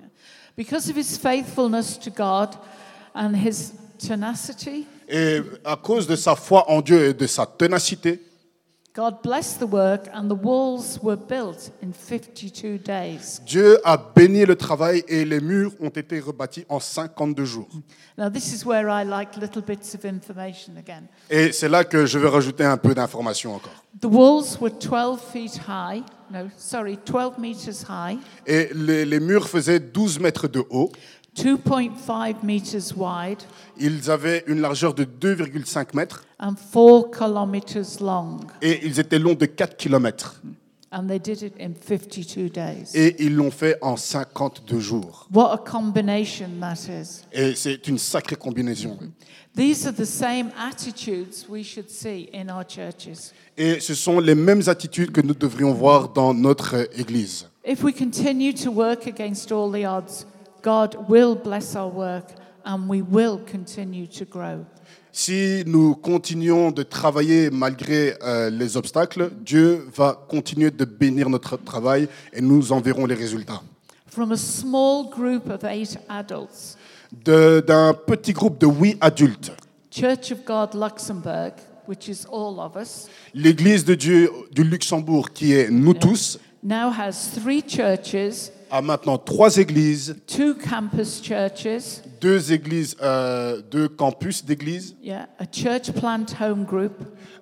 Because 0.57 0.91
of 0.91 0.97
his 0.97 1.17
faithfulness 1.17 1.99
to 1.99 2.11
God 2.11 2.51
and 3.15 3.35
his 3.35 3.73
tenacity, 3.99 4.87
Et 5.09 5.41
à 5.65 5.77
cause 5.77 6.07
de 6.07 6.17
sa 6.17 6.35
foi 6.37 6.71
en 6.71 6.81
Dieu 6.81 7.09
et 7.09 7.15
de 7.15 7.27
sa 7.27 7.45
ténacité, 7.45 8.23
God 8.95 9.23
blessed 9.23 9.59
the 9.59 9.67
work 9.67 10.07
and 10.13 10.29
the 10.29 10.35
walls 10.35 10.99
were 11.03 11.17
built 11.17 11.71
in 11.81 11.95
52 11.95 12.77
days. 12.77 13.41
Dieu 13.47 13.79
a 13.85 13.97
béni 13.97 14.45
le 14.45 14.55
travail 14.55 15.03
et 15.09 15.25
les 15.25 15.41
murs 15.41 15.73
ont 15.81 15.89
été 15.89 16.21
rebâtis 16.21 16.67
en 16.69 16.79
52 16.79 17.45
jours. 17.47 17.71
Now, 18.19 18.29
this 18.29 18.53
is 18.53 18.67
where 18.67 18.91
I 18.91 19.03
like 19.07 19.39
little 19.39 19.63
bits 19.63 19.95
of 19.95 20.05
information 20.05 20.77
again. 20.77 21.05
Et 21.31 21.53
c'est 21.53 21.71
là 21.71 21.85
que 21.85 22.05
je 22.05 22.19
vais 22.19 22.29
rajouter 22.29 22.65
un 22.65 22.77
peu 22.77 22.95
d'informations 22.95 23.55
encore. 23.55 23.83
The 23.99 24.05
walls 24.05 24.59
were 24.61 24.71
12 24.71 25.23
feet 25.33 25.61
high, 25.67 26.03
no, 26.31 26.51
sorry, 26.59 26.99
12 26.99 27.39
meters 27.39 27.87
high, 27.89 28.19
Et 28.47 28.69
les, 28.75 29.07
les 29.07 29.21
murs 29.21 29.49
faisaient 29.49 29.81
12 29.81 30.21
mètres 30.21 30.49
de 30.49 30.63
haut. 30.69 30.93
2.5 31.37 32.43
meters 32.43 32.93
wide, 32.97 33.39
Ils 33.79 34.11
avaient 34.11 34.45
une 34.47 34.61
largeur 34.61 34.93
de 34.95 35.05
2,5 35.05 35.95
mètres 35.95 36.25
and 36.39 36.55
4 36.73 37.11
kilometers 37.11 38.01
long. 38.01 38.41
et 38.61 38.85
ils 38.87 39.01
étaient 39.01 39.19
longs 39.19 39.35
de 39.35 39.47
4 39.47 39.77
kilomètres. 39.77 40.43
And 40.95 41.07
they 41.09 41.19
did 41.19 41.41
it 41.41 41.55
in 41.59 41.73
52 41.73 42.51
days. 42.51 42.91
Et 42.95 43.17
ils 43.25 43.35
l'ont 43.35 43.51
fait 43.51 43.79
en 43.81 43.97
52 43.97 44.79
jours. 44.79 45.27
What 45.33 45.53
a 45.53 45.57
combination 45.57 46.51
that 46.61 46.75
is. 46.87 47.23
Et 47.33 47.55
c'est 47.55 47.89
une 47.89 47.97
sacrée 47.97 48.37
combinaison. 48.37 48.99
These 49.57 49.87
are 49.87 49.95
the 49.95 50.05
same 50.05 50.51
attitudes 50.59 51.47
we 51.49 51.65
should 51.65 51.89
see 51.89 52.29
in 52.35 52.51
our 52.55 52.65
churches. 52.69 53.33
Et 53.57 53.81
ce 53.81 53.95
sont 53.95 54.21
les 54.21 54.35
mêmes 54.35 54.63
attitudes 54.67 55.13
que 55.13 55.23
nous 55.23 55.35
devrions 55.35 55.73
voir 55.73 56.11
dans 56.11 56.35
notre 56.35 56.87
Église. 56.99 57.49
If 57.65 57.83
we 57.83 57.95
continue 57.95 58.53
to 58.53 58.71
work 58.71 59.07
against 59.07 59.51
all 59.51 59.71
the 59.73 59.87
odds, 59.87 60.27
God 60.63 60.97
will 61.09 61.35
bless 61.35 61.75
our 61.77 61.91
work 61.93 62.27
and 62.65 62.89
we 62.89 63.03
will 63.03 63.39
continue 63.51 64.07
to 64.07 64.25
grow. 64.25 64.65
Si 65.15 65.63
nous 65.67 65.95
continuons 65.95 66.71
de 66.71 66.83
travailler 66.85 67.51
malgré 67.51 68.15
euh, 68.23 68.49
les 68.49 68.77
obstacles, 68.79 69.31
Dieu 69.45 69.87
va 69.95 70.19
continuer 70.29 70.71
de 70.71 70.85
bénir 70.87 71.29
notre 71.29 71.57
travail 71.59 72.09
et 72.33 72.41
nous 72.41 72.73
en 72.73 72.81
verrons 72.81 73.05
les 73.05 73.15
résultats. 73.15 73.61
From 74.07 74.33
a 74.33 74.37
small 74.37 75.11
group 75.11 75.51
of 75.51 75.65
eight 75.65 75.99
adults, 76.09 76.77
de- 77.25 77.63
d'un 77.67 77.93
petit 77.95 78.33
groupe 78.33 78.59
de 78.59 78.67
huit 78.67 78.97
adultes. 79.01 79.53
Church 79.91 80.33
of 80.33 80.45
God 80.47 80.75
Luxembourg, 80.75 81.53
which 81.87 82.09
is 82.09 82.25
all 82.31 82.59
of 82.61 82.77
us, 82.77 83.07
L'Église 83.35 83.85
de 83.85 83.95
Dieu 83.95 84.31
du 84.51 84.65
Luxembourg, 84.65 85.31
qui 85.35 85.53
est 85.53 85.69
nous 85.71 85.93
tous, 85.95 86.39
now 86.63 86.91
has 86.91 87.31
three 87.35 87.63
churches, 87.63 88.51
a 88.73 88.81
maintenant 88.81 89.19
trois 89.19 89.59
églises, 89.59 90.17
two 90.27 90.55
campus 90.55 91.21
churches, 91.23 92.01
deux 92.23 92.53
églises, 92.53 92.97
euh, 93.03 93.61
deux 93.71 93.87
campus 93.87 94.43
d'églises, 94.43 94.97
yeah, 95.03 95.29
a 95.39 95.45
church 95.45 95.93
plant 95.93 96.25
home 96.41 96.65
group, 96.65 96.95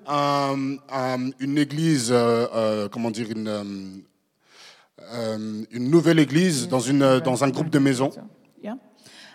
un- 0.08 0.76
un- 0.92 1.30
une 1.38 1.56
église, 1.56 2.10
euh, 2.10 2.46
euh, 2.52 2.88
comment 2.88 3.12
dire, 3.12 3.28
une, 3.30 3.46
euh, 3.46 3.62
euh, 5.12 5.62
une 5.70 5.88
nouvelle 5.88 6.18
église 6.18 6.66
dans, 6.68 6.80
une, 6.80 7.20
dans 7.20 7.44
un 7.44 7.48
groupe 7.48 7.70
de 7.70 7.78
maisons. 7.78 8.10
So, 8.10 8.20
yeah. 8.62 8.74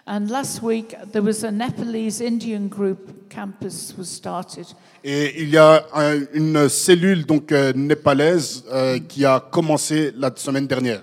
And 0.06 0.28
last 0.30 0.62
week 0.62 0.96
there 1.14 1.24
was 1.24 1.44
a 1.46 1.52
Nepalese 1.52 2.20
Indian 2.22 2.68
group 2.68 3.30
campus 3.30 3.96
was 3.98 4.06
started. 4.06 4.66
Et 5.04 5.42
il 5.44 5.50
y 5.50 5.58
a 5.58 5.86
un- 5.94 6.26
une 6.34 6.68
cellule 6.68 7.26
donc 7.26 7.54
euh, 7.54 7.72
népalaise 7.74 8.66
euh, 8.72 9.00
qui 9.00 9.24
a 9.24 9.40
commencé 9.40 10.12
la 10.18 10.30
semaine 10.36 10.68
dernière. 10.68 11.02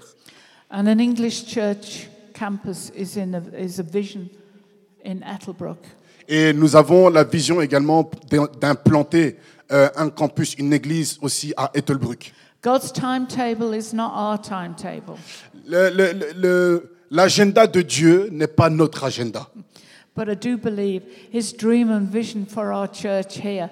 And 0.73 0.89
an 0.89 1.01
English 1.01 1.45
church 1.47 2.09
campus 2.33 2.91
is 2.97 3.17
in 3.17 3.35
a, 3.35 3.43
is 3.55 3.79
a 3.79 3.83
vision 3.83 4.31
in 5.05 5.23
Ettelbruck. 5.23 5.77
Et 6.29 6.53
nous 6.55 6.75
avons 6.77 7.11
la 7.11 7.25
vision 7.25 7.61
également 7.61 8.09
d'im- 8.31 8.49
d'implanter 8.59 9.37
euh, 9.71 9.91
un 9.97 10.09
campus, 10.09 10.55
une 10.55 10.73
église 10.73 11.19
aussi 11.21 11.53
à 11.57 11.71
Ettelbruck. 11.75 12.33
God's 12.63 12.91
timetable 12.93 13.75
is 13.75 13.93
not 13.93 14.13
our 14.15 14.39
timetable, 14.41 15.17
Le- 15.67 15.91
le- 15.91 16.13
le- 16.13 16.33
le- 16.37 16.89
L'agenda 17.11 17.67
de 17.67 17.83
Dieu 17.83 18.29
n'est 18.33 18.47
pas 18.47 18.71
notre 18.71 19.05
agenda. 19.05 19.47
but 20.15 20.29
I 20.31 20.35
do 20.35 20.57
believe 20.57 21.03
his 21.31 21.53
dream 21.53 21.91
and 21.91 22.09
vision 22.09 22.47
for 22.47 22.73
our 22.73 22.87
church 22.89 23.37
here 23.39 23.69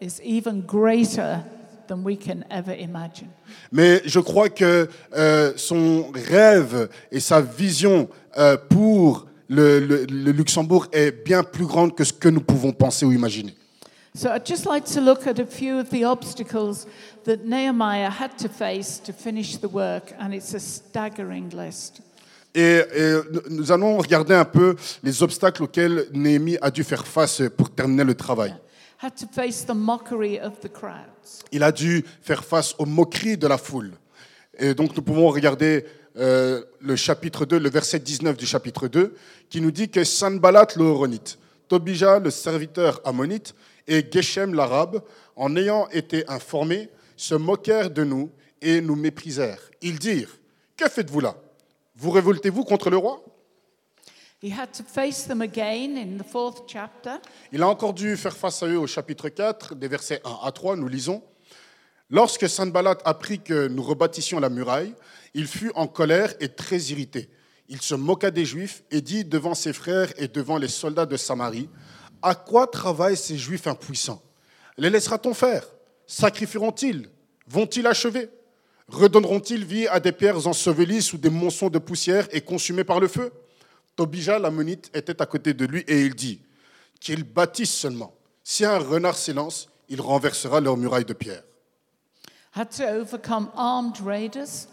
is 0.00 0.20
even 0.22 0.60
greater 0.66 1.42
than 1.88 2.02
we 2.04 2.16
can 2.18 2.44
ever 2.50 2.74
imagine. 2.78 3.28
Mais 3.72 4.00
je 4.04 4.20
crois 4.20 4.48
que 4.48 4.88
euh, 5.16 5.52
son 5.56 6.10
rêve 6.14 6.88
et 7.12 7.20
sa 7.20 7.40
vision 7.40 8.08
euh, 8.38 8.56
pour 8.68 9.26
le, 9.48 9.78
le- 9.80 10.04
le 10.06 10.32
Luxembourg 10.32 10.86
est 10.92 11.12
bien 11.24 11.42
plus 11.42 11.66
grande 11.66 11.94
que 11.94 12.04
ce 12.04 12.12
que 12.12 12.28
nous 12.28 12.40
pouvons 12.40 12.72
penser 12.72 13.04
ou 13.04 13.12
imaginer. 13.12 13.54
So 14.16 14.28
I'd 14.28 14.46
just 14.46 14.64
like 14.64 14.84
to 14.94 15.00
look 15.00 15.26
at 15.26 15.40
a 15.40 15.44
few 15.46 15.76
of 15.80 15.90
the 15.90 16.04
obstacles 16.04 16.86
that 17.24 17.38
Nehemiah 17.44 18.10
had 18.10 18.36
to 18.38 18.48
face 18.48 19.00
to 19.04 19.12
finish 19.12 19.56
the 19.58 19.66
work, 19.68 20.14
and 20.20 20.32
it's 20.32 20.54
a 20.54 20.60
staggering 20.60 21.50
list. 21.52 22.00
Et, 22.54 22.80
et 22.94 23.14
nous 23.50 23.72
allons 23.72 23.98
regarder 23.98 24.34
un 24.34 24.44
peu 24.44 24.76
les 25.02 25.20
obstacles 25.24 25.64
auxquels 25.64 26.06
Néhémie 26.12 26.56
a 26.62 26.70
dû 26.70 26.84
faire 26.84 27.04
face 27.04 27.42
pour 27.56 27.68
terminer 27.70 28.04
le 28.04 28.14
travail. 28.14 28.54
Had 29.04 29.16
to 29.16 29.26
face 29.26 29.66
the 29.66 29.74
mockery 29.74 30.40
of 30.40 30.60
the 30.60 30.72
crowds. 30.72 31.42
Il 31.52 31.62
a 31.62 31.72
dû 31.72 32.06
faire 32.22 32.42
face 32.42 32.74
aux 32.78 32.86
moqueries 32.86 33.36
de 33.36 33.46
la 33.46 33.58
foule. 33.58 33.92
Et 34.56 34.72
donc 34.72 34.96
nous 34.96 35.02
pouvons 35.02 35.28
regarder 35.28 35.84
euh, 36.16 36.64
le 36.80 36.96
chapitre 36.96 37.44
2, 37.44 37.58
le 37.58 37.68
verset 37.68 37.98
19 37.98 38.34
du 38.34 38.46
chapitre 38.46 38.88
2, 38.88 39.14
qui 39.50 39.60
nous 39.60 39.72
dit 39.72 39.90
que 39.90 40.04
Sanballat 40.04 40.68
le 40.76 40.84
Horonite, 40.84 41.38
Tobija 41.68 42.18
le 42.18 42.30
serviteur 42.30 43.02
ammonite 43.04 43.54
et 43.86 44.06
Geshem 44.10 44.54
l'arabe, 44.54 45.02
en 45.36 45.54
ayant 45.54 45.86
été 45.90 46.26
informés, 46.30 46.88
se 47.14 47.34
moquèrent 47.34 47.90
de 47.90 48.04
nous 48.04 48.30
et 48.62 48.80
nous 48.80 48.96
méprisèrent. 48.96 49.70
Ils 49.82 49.98
dirent, 49.98 50.34
que 50.78 50.88
faites-vous 50.88 51.20
là? 51.20 51.36
Vous 51.94 52.10
révoltez-vous 52.10 52.64
contre 52.64 52.88
le 52.88 52.96
roi? 52.96 53.22
Il 57.50 57.62
a 57.62 57.68
encore 57.68 57.94
dû 57.94 58.14
faire 58.18 58.36
face 58.36 58.62
à 58.62 58.66
eux 58.66 58.78
au 58.78 58.86
chapitre 58.86 59.30
4, 59.30 59.74
des 59.74 59.88
versets 59.88 60.20
1 60.22 60.46
à 60.46 60.52
3, 60.52 60.76
nous 60.76 60.86
lisons. 60.86 61.22
Lorsque 62.10 62.46
Sanballat 62.46 62.98
apprit 63.06 63.40
que 63.40 63.68
nous 63.68 63.82
rebâtissions 63.82 64.38
la 64.40 64.50
muraille, 64.50 64.94
il 65.32 65.46
fut 65.46 65.72
en 65.74 65.86
colère 65.86 66.34
et 66.40 66.50
très 66.50 66.78
irrité. 66.78 67.30
Il 67.70 67.80
se 67.80 67.94
moqua 67.94 68.30
des 68.30 68.44
Juifs 68.44 68.82
et 68.90 69.00
dit 69.00 69.24
devant 69.24 69.54
ses 69.54 69.72
frères 69.72 70.12
et 70.18 70.28
devant 70.28 70.58
les 70.58 70.68
soldats 70.68 71.06
de 71.06 71.16
Samarie, 71.16 71.70
À 72.20 72.34
quoi 72.34 72.66
travaillent 72.66 73.16
ces 73.16 73.38
Juifs 73.38 73.66
impuissants? 73.66 74.22
Les 74.76 74.90
laissera-t-on 74.90 75.32
faire? 75.32 75.64
Sacrifieront-ils? 76.06 77.08
Vont-ils 77.48 77.86
achever? 77.86 78.28
Redonneront-ils 78.88 79.64
vie 79.64 79.86
à 79.86 80.00
des 80.00 80.12
pierres 80.12 80.46
ensevelies 80.46 81.00
sous 81.00 81.16
des 81.16 81.30
monceaux 81.30 81.70
de 81.70 81.78
poussière 81.78 82.28
et 82.30 82.42
consumées 82.42 82.84
par 82.84 83.00
le 83.00 83.08
feu? 83.08 83.32
Tobija 83.96 84.38
l'ammonite 84.38 84.90
était 84.94 85.20
à 85.20 85.26
côté 85.26 85.54
de 85.54 85.64
lui 85.66 85.84
et 85.86 86.02
il 86.02 86.14
dit 86.14 86.40
Qu'ils 87.00 87.24
bâtissent 87.24 87.74
seulement. 87.74 88.14
Si 88.42 88.64
un 88.64 88.78
renard 88.78 89.16
s'élance, 89.16 89.68
il 89.88 90.00
renversera 90.00 90.60
leurs 90.60 90.76
murailles 90.76 91.04
de 91.04 91.12
pierre. 91.12 91.42
Had 92.54 92.70
to 92.70 92.84
overcome 92.84 93.48
armed 93.56 93.96
raiders. 94.04 94.68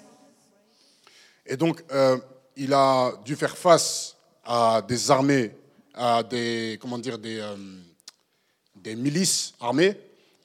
Et 1.46 1.58
donc, 1.58 1.84
euh, 1.92 2.18
il 2.56 2.74
a 2.74 3.14
dû 3.26 3.36
faire 3.36 3.58
face 3.58 4.16
à 4.44 4.82
des 4.88 5.10
armées, 5.10 5.52
à 5.94 6.22
des, 6.24 6.78
comment 6.80 7.00
dire, 7.00 7.18
des, 7.18 7.40
euh, 7.40 7.56
des 8.76 8.96
milices 8.96 9.54
armées. 9.60 9.98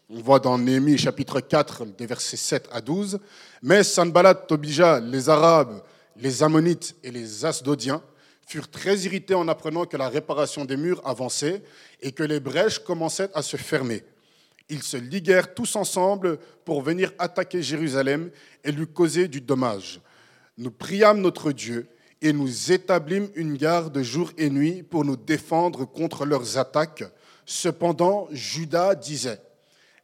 On 0.09 0.21
voit 0.21 0.39
dans 0.39 0.57
Néhémie 0.57 0.97
chapitre 0.97 1.41
4, 1.41 1.85
des 1.85 2.07
versets 2.07 2.37
7 2.37 2.69
à 2.73 2.81
12. 2.81 3.19
Mais 3.63 3.83
Sanballat, 3.83 4.35
Tobija, 4.35 5.01
les 5.01 5.29
Arabes, 5.29 5.83
les 6.17 6.43
Ammonites 6.43 6.95
et 7.03 7.11
les 7.11 7.45
Asdodiens 7.45 8.03
furent 8.47 8.71
très 8.71 8.99
irrités 9.01 9.35
en 9.35 9.49
apprenant 9.49 9.85
que 9.85 9.97
la 9.97 10.09
réparation 10.09 10.65
des 10.65 10.77
murs 10.77 11.03
avançait 11.05 11.63
et 12.01 12.13
que 12.13 12.23
les 12.23 12.41
brèches 12.41 12.79
commençaient 12.79 13.31
à 13.35 13.43
se 13.43 13.57
fermer. 13.57 14.05
Ils 14.69 14.83
se 14.83 14.97
liguèrent 14.97 15.55
tous 15.55 15.77
ensemble 15.77 16.39
pour 16.65 16.83
venir 16.83 17.13
attaquer 17.19 17.63
Jérusalem 17.63 18.31
et 18.65 18.73
lui 18.73 18.87
causer 18.87 19.29
du 19.29 19.41
dommage. 19.41 20.01
Nous 20.59 20.71
priâmes 20.71 21.21
notre 21.21 21.53
Dieu 21.53 21.89
et 22.23 22.33
nous 22.33 22.73
établîmes 22.73 23.29
une 23.35 23.57
garde 23.57 24.01
jour 24.03 24.31
et 24.39 24.49
nuit 24.49 24.83
pour 24.83 25.05
nous 25.05 25.17
défendre 25.17 25.85
contre 25.85 26.25
leurs 26.25 26.57
attaques. 26.57 27.05
Cependant, 27.45 28.29
Judas 28.31 28.95
disait, 28.95 29.41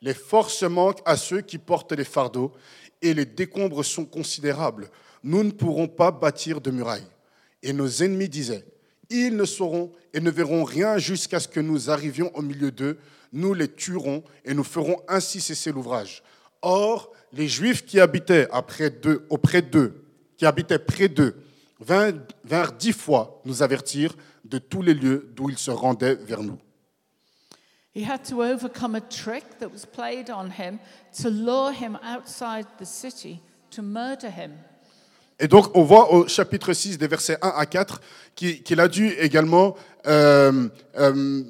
les 0.00 0.14
forces 0.14 0.62
manquent 0.64 1.02
à 1.04 1.16
ceux 1.16 1.40
qui 1.40 1.58
portent 1.58 1.92
les 1.92 2.04
fardeaux 2.04 2.52
et 3.00 3.14
les 3.14 3.24
décombres 3.24 3.84
sont 3.84 4.04
considérables. 4.04 4.90
Nous 5.22 5.44
ne 5.44 5.52
pourrons 5.52 5.88
pas 5.88 6.10
bâtir 6.10 6.60
de 6.60 6.70
murailles. 6.70 7.11
Et 7.62 7.72
nos 7.72 7.88
ennemis 7.88 8.28
disaient, 8.28 8.64
ils 9.10 9.36
ne 9.36 9.44
sauront 9.44 9.92
et 10.12 10.20
ne 10.20 10.30
verront 10.30 10.64
rien 10.64 10.98
jusqu'à 10.98 11.38
ce 11.38 11.48
que 11.48 11.60
nous 11.60 11.90
arrivions 11.90 12.34
au 12.34 12.42
milieu 12.42 12.70
d'eux. 12.70 12.98
Nous 13.32 13.54
les 13.54 13.68
tuerons 13.68 14.24
et 14.44 14.54
nous 14.54 14.64
ferons 14.64 15.00
ainsi 15.08 15.40
cesser 15.40 15.72
l'ouvrage. 15.72 16.22
Or, 16.62 17.12
les 17.32 17.48
Juifs 17.48 17.84
qui 17.84 18.00
habitaient 18.00 18.48
auprès 18.50 18.90
d'eux, 18.90 20.04
qui 20.36 20.46
habitaient 20.46 20.78
près 20.78 21.08
d'eux, 21.08 21.36
vinrent, 21.80 22.20
vinrent 22.44 22.72
dix 22.72 22.92
fois 22.92 23.40
nous 23.44 23.62
avertir 23.62 24.14
de 24.44 24.58
tous 24.58 24.82
les 24.82 24.94
lieux 24.94 25.30
d'où 25.34 25.50
ils 25.50 25.58
se 25.58 25.70
rendaient 25.70 26.14
vers 26.14 26.42
nous. 26.42 26.58
He 27.94 28.04
had 28.04 28.24
to 28.30 28.42
overcome 28.42 28.94
a 28.94 29.02
trick 29.02 29.58
that 29.58 29.68
was 29.70 29.84
played 29.84 30.30
on 30.30 30.50
him 30.50 30.78
to 31.20 31.28
lure 31.28 31.72
him 31.72 31.98
outside 32.02 32.66
the 32.78 32.86
city 32.86 33.42
to 33.70 33.82
murder 33.82 34.30
him. 34.30 34.52
Et 35.42 35.48
donc, 35.48 35.76
on 35.76 35.82
voit 35.82 36.14
au 36.14 36.28
chapitre 36.28 36.72
6, 36.72 36.98
des 36.98 37.08
versets 37.08 37.36
1 37.42 37.48
à 37.56 37.66
4, 37.66 38.00
qu'il 38.36 38.78
a 38.78 38.86
dû 38.86 39.08
également 39.08 39.74
euh, 40.06 40.68
euh, 40.96 41.42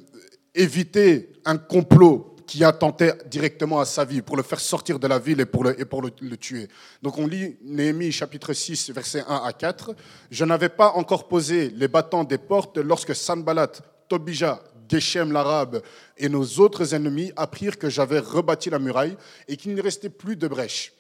éviter 0.54 1.28
un 1.44 1.58
complot 1.58 2.34
qui 2.46 2.64
attentait 2.64 3.12
directement 3.30 3.80
à 3.80 3.84
sa 3.84 4.06
vie, 4.06 4.22
pour 4.22 4.38
le 4.38 4.42
faire 4.42 4.60
sortir 4.60 4.98
de 4.98 5.06
la 5.06 5.18
ville 5.18 5.40
et 5.40 5.44
pour 5.44 5.62
le 5.64 6.36
tuer. 6.38 6.68
Donc, 7.02 7.18
on 7.18 7.26
lit 7.26 7.58
Néhémie 7.62 8.10
chapitre 8.12 8.54
6, 8.54 8.90
versets 8.92 9.24
1 9.28 9.42
à 9.44 9.52
4. 9.52 9.94
Je 10.30 10.44
n'avais 10.46 10.70
pas 10.70 10.92
encore 10.92 11.28
posé 11.28 11.68
les 11.68 11.86
battants 11.86 12.24
des 12.24 12.38
portes 12.38 12.78
lorsque 12.78 13.14
Sanballat, 13.14 13.72
Tobija, 14.08 14.62
Geshem 14.88 15.32
l'arabe 15.32 15.82
et 16.18 16.28
nos 16.28 16.44
autres 16.44 16.94
ennemis 16.94 17.32
apprirent 17.36 17.78
que 17.78 17.88
j'avais 17.88 18.18
rebâti 18.18 18.68
la 18.68 18.78
muraille 18.78 19.16
et 19.48 19.56
qu'il 19.56 19.74
ne 19.74 19.82
restait 19.82 20.10
plus 20.10 20.36
de 20.36 20.46
brèche. 20.48 20.92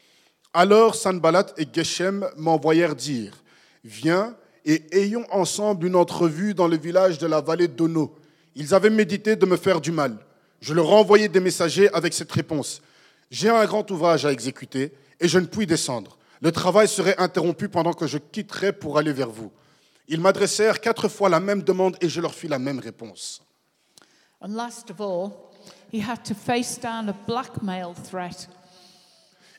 Alors 0.54 0.94
Sanballat 0.94 1.46
et 1.56 1.66
Geshem 1.72 2.28
m'envoyèrent 2.36 2.94
dire 2.94 3.32
Viens 3.84 4.36
et 4.64 4.82
ayons 4.92 5.24
ensemble 5.30 5.86
une 5.86 5.96
entrevue 5.96 6.52
dans 6.52 6.68
le 6.68 6.76
village 6.76 7.18
de 7.18 7.26
la 7.26 7.40
vallée 7.40 7.68
d'Ono. 7.68 8.14
Ils 8.54 8.74
avaient 8.74 8.90
médité 8.90 9.34
de 9.34 9.46
me 9.46 9.56
faire 9.56 9.80
du 9.80 9.92
mal. 9.92 10.18
Je 10.60 10.74
leur 10.74 10.90
envoyai 10.92 11.28
des 11.28 11.40
messagers 11.40 11.92
avec 11.94 12.12
cette 12.12 12.30
réponse 12.30 12.82
J'ai 13.30 13.48
un 13.48 13.64
grand 13.64 13.90
ouvrage 13.90 14.26
à 14.26 14.32
exécuter 14.32 14.92
et 15.20 15.26
je 15.26 15.38
ne 15.38 15.46
puis 15.46 15.66
descendre. 15.66 16.18
Le 16.42 16.52
travail 16.52 16.86
serait 16.86 17.16
interrompu 17.18 17.68
pendant 17.68 17.94
que 17.94 18.06
je 18.06 18.18
quitterais 18.18 18.72
pour 18.72 18.98
aller 18.98 19.12
vers 19.12 19.30
vous. 19.30 19.50
Ils 20.08 20.20
m'adressèrent 20.20 20.80
quatre 20.80 21.08
fois 21.08 21.30
la 21.30 21.40
même 21.40 21.62
demande 21.62 21.96
et 22.02 22.08
je 22.08 22.20
leur 22.20 22.34
fis 22.34 22.48
la 22.48 22.58
même 22.58 22.78
réponse. 22.78 23.42
And 24.42 24.54
last 24.54 24.90
of 24.90 25.00
all, 25.00 25.30
he 25.90 26.00
had 26.00 26.24
to 26.24 26.34
face 26.34 26.78
down 26.78 27.08
a 27.08 27.14
blackmail 27.26 27.94
threat. 27.94 28.48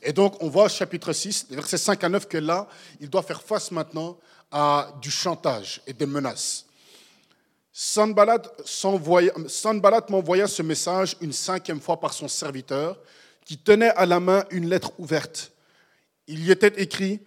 Et 0.03 0.13
donc, 0.13 0.41
on 0.41 0.49
voit 0.49 0.65
au 0.65 0.69
chapitre 0.69 1.13
6, 1.13 1.47
des 1.49 1.55
versets 1.55 1.77
5 1.77 2.03
à 2.03 2.09
9, 2.09 2.27
que 2.27 2.37
là, 2.37 2.67
il 2.99 3.09
doit 3.09 3.23
faire 3.23 3.41
face 3.41 3.71
maintenant 3.71 4.17
à 4.51 4.93
du 5.01 5.09
chantage 5.09 5.81
et 5.87 5.93
des 5.93 6.05
menaces. 6.05 6.65
Sanballat 7.71 8.43
Sanballat 8.65 10.05
m'envoya 10.09 10.47
ce 10.47 10.61
message 10.61 11.15
une 11.21 11.33
cinquième 11.33 11.81
fois 11.81 11.99
par 11.99 12.13
son 12.13 12.27
serviteur, 12.27 12.99
qui 13.45 13.57
tenait 13.57 13.89
à 13.89 14.05
la 14.05 14.19
main 14.19 14.43
une 14.51 14.69
lettre 14.69 14.91
ouverte. 14.99 15.51
Il 16.27 16.45
y 16.45 16.51
était 16.51 16.81
écrit 16.81 17.19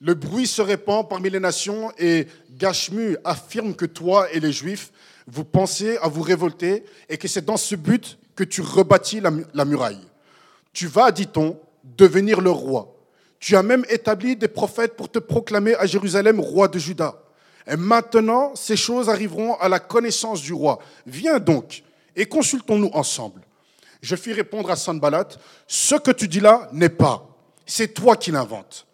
Le 0.00 0.14
bruit 0.14 0.46
se 0.46 0.62
répand 0.62 1.08
parmi 1.08 1.30
les 1.30 1.40
nations 1.40 1.92
et 1.98 2.26
Gashmu 2.50 3.16
affirme 3.24 3.74
que 3.74 3.86
toi 3.86 4.30
et 4.32 4.40
les 4.40 4.52
Juifs, 4.52 4.90
vous 5.26 5.44
pensez 5.44 5.96
à 5.98 6.08
vous 6.08 6.22
révolter 6.22 6.84
et 7.08 7.16
que 7.16 7.28
c'est 7.28 7.44
dans 7.44 7.56
ce 7.56 7.76
but 7.76 8.18
que 8.34 8.44
tu 8.44 8.62
rebâtis 8.62 9.20
la 9.20 9.64
muraille. 9.64 10.04
Tu 10.72 10.88
vas, 10.88 11.12
dit-on, 11.12 11.58
devenir 11.84 12.40
le 12.40 12.50
roi. 12.50 12.96
Tu 13.38 13.56
as 13.56 13.62
même 13.62 13.84
établi 13.88 14.36
des 14.36 14.48
prophètes 14.48 14.96
pour 14.96 15.10
te 15.10 15.18
proclamer 15.18 15.74
à 15.76 15.86
Jérusalem 15.86 16.40
roi 16.40 16.66
de 16.66 16.78
Juda. 16.78 17.14
Et 17.66 17.76
maintenant, 17.76 18.54
ces 18.54 18.76
choses 18.76 19.08
arriveront 19.08 19.54
à 19.56 19.68
la 19.68 19.78
connaissance 19.78 20.42
du 20.42 20.52
roi. 20.52 20.78
Viens 21.06 21.38
donc 21.38 21.82
et 22.16 22.26
consultons-nous 22.26 22.90
ensemble. 22.92 23.42
Je 24.02 24.16
fis 24.16 24.32
répondre 24.32 24.70
à 24.70 24.76
Sanballat, 24.76 25.28
ce 25.66 25.94
que 25.94 26.10
tu 26.10 26.28
dis 26.28 26.40
là 26.40 26.68
n'est 26.72 26.90
pas. 26.90 27.26
C'est 27.66 27.94
toi 27.94 28.16
qui 28.16 28.30
l'inventes. 28.30 28.86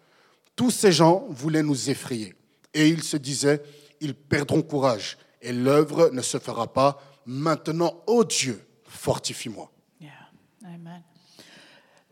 Tous 0.55 0.71
ces 0.71 0.93
gens 0.93 1.27
voulaient 1.31 1.63
nous 1.63 1.91
effrayer. 1.91 2.35
Et 2.75 2.89
ils 2.89 3.03
se 3.03 3.17
disaient, 3.17 3.63
ils 4.01 4.15
perdront 4.15 4.63
courage 4.63 5.19
et 5.43 5.53
l'œuvre 5.53 6.11
ne 6.13 6.23
se 6.23 6.39
fera 6.39 6.73
pas. 6.73 7.03
Maintenant, 7.27 8.03
ô 8.07 8.25
Dieu, 8.25 8.65
fortifie-moi. 8.85 9.71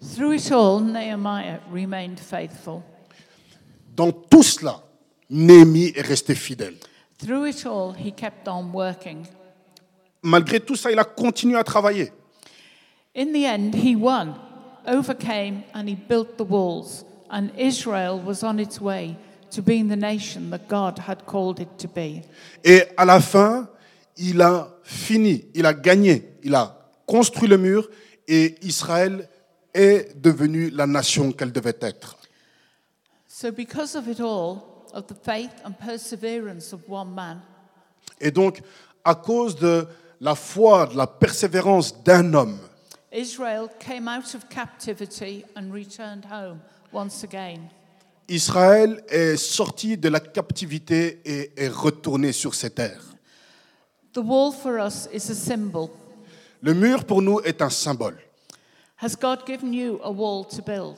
Through 0.00 0.36
it 0.36 0.52
all, 0.52 0.80
Nehemiah 0.80 1.58
remained 1.72 2.20
faithful. 2.20 2.82
Dans 3.96 4.12
tout 4.12 4.44
cela, 4.44 4.80
Néhémie 5.28 5.92
est 5.96 6.06
resté 6.06 6.34
fidèle. 6.36 6.76
Through 7.18 7.48
it 7.48 7.66
all, 7.66 7.94
he 7.94 8.12
kept 8.12 8.46
on 8.46 8.70
working. 8.72 9.26
Malgré 10.22 10.60
tout 10.60 10.76
ça, 10.76 10.92
il 10.92 10.98
a 10.98 11.04
continué 11.04 11.58
à 11.58 11.64
travailler. 11.64 12.12
In 13.16 13.32
the 13.32 13.44
end, 13.44 13.74
he 13.74 13.96
won, 13.96 14.34
overcame, 14.86 15.62
and 15.74 15.88
he 15.88 15.96
built 15.96 16.36
the 16.36 16.44
walls. 16.48 17.04
And 17.30 17.50
Israel 17.58 18.20
was 18.24 18.44
on 18.44 18.60
its 18.60 18.80
way 18.80 19.16
to 19.50 19.62
being 19.62 19.88
the 19.88 19.96
nation 19.96 20.50
that 20.50 20.68
God 20.68 21.00
had 21.08 21.26
called 21.26 21.58
it 21.58 21.76
to 21.78 21.88
be. 21.88 22.22
Et 22.62 22.84
à 22.96 23.04
la 23.04 23.20
fin, 23.20 23.68
il 24.16 24.40
a 24.40 24.68
fini, 24.84 25.46
il 25.54 25.66
a 25.66 25.74
gagné, 25.74 26.38
il 26.44 26.54
a 26.54 26.88
construit 27.04 27.48
le 27.48 27.58
mur 27.58 27.88
et 28.28 28.54
Israël 28.62 29.28
est 29.74 30.20
devenue 30.20 30.70
la 30.70 30.86
nation 30.86 31.32
qu'elle 31.32 31.52
devait 31.52 31.78
être. 31.80 32.16
So, 33.26 33.52
because 33.52 33.94
of 33.94 34.08
it 34.08 34.20
all, 34.20 34.86
of 34.92 35.06
the 35.06 35.14
faith 35.14 35.52
and 35.64 35.72
perseverance 35.78 36.72
of 36.72 36.80
one 36.88 37.14
man, 37.14 37.40
Et 38.20 38.30
donc, 38.30 38.60
à 39.04 39.14
cause 39.14 39.54
de 39.56 39.86
la 40.20 40.34
foi, 40.34 40.86
de 40.86 40.96
la 40.96 41.06
persévérance 41.06 42.02
d'un 42.02 42.34
homme, 42.34 42.58
Israel 43.12 43.68
came 43.78 44.08
out 44.08 44.34
of 44.34 44.48
captivity 44.48 45.44
and 45.56 45.72
returned 45.72 46.24
home 46.24 46.60
once 46.92 47.24
again. 47.24 47.70
Israël 48.28 49.02
est 49.08 49.36
sorti 49.36 49.96
de 49.96 50.10
la 50.10 50.20
captivité 50.20 51.20
et 51.24 51.52
est 51.56 51.68
retourné 51.68 52.32
sur 52.32 52.54
ses 52.54 52.70
terres. 52.70 53.04
The 54.12 54.18
wall 54.18 54.52
for 54.52 54.78
us 54.78 55.08
is 55.12 55.30
a 55.30 55.34
symbol. 55.34 55.88
Le 56.60 56.74
mur 56.74 57.04
pour 57.04 57.22
nous 57.22 57.40
est 57.40 57.62
un 57.62 57.70
symbole. 57.70 58.18
Has 59.00 59.14
God 59.14 59.46
given 59.46 59.72
you 59.72 60.00
a 60.02 60.10
wall 60.10 60.44
to 60.44 60.60
build? 60.60 60.96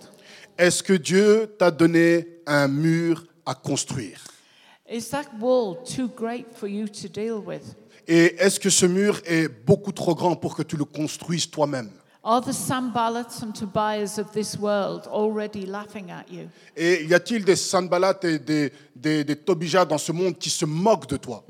Est-ce 0.56 0.82
que 0.82 0.94
Dieu 0.94 1.54
t'a 1.58 1.70
donné 1.70 2.26
un 2.46 2.66
mur 2.66 3.26
à 3.44 3.54
construire? 3.54 4.24
Is 4.90 5.10
that 5.10 5.26
wall 5.38 5.76
too 5.84 6.08
great 6.08 6.46
for 6.54 6.66
you 6.66 6.88
to 6.88 7.08
deal 7.08 7.42
with? 7.44 7.76
Et 8.08 8.36
est-ce 8.38 8.58
que 8.58 8.70
ce 8.70 8.86
mur 8.86 9.20
est 9.26 9.48
beaucoup 9.48 9.92
trop 9.92 10.14
grand 10.14 10.34
pour 10.34 10.56
que 10.56 10.62
tu 10.62 10.78
le 10.78 10.86
construises 10.86 11.50
toi-même? 11.50 11.90
Are 12.24 12.40
the 12.40 12.52
Sanballats 12.52 13.42
and 13.42 13.52
Tobias 13.52 14.18
of 14.18 14.32
this 14.32 14.58
world 14.58 15.06
already 15.06 15.66
laughing 15.66 16.10
at 16.10 16.24
you? 16.30 16.48
Et 16.74 17.04
y 17.04 17.12
a-t-il 17.12 17.44
des 17.44 17.56
Sanballat 17.56 18.18
et 18.22 18.38
des, 18.38 18.72
des, 18.96 19.24
des 19.24 19.36
Tobija 19.36 19.84
dans 19.84 19.98
ce 19.98 20.12
monde 20.12 20.38
qui 20.38 20.48
se 20.48 20.64
moquent 20.64 21.08
de 21.08 21.18
toi? 21.18 21.44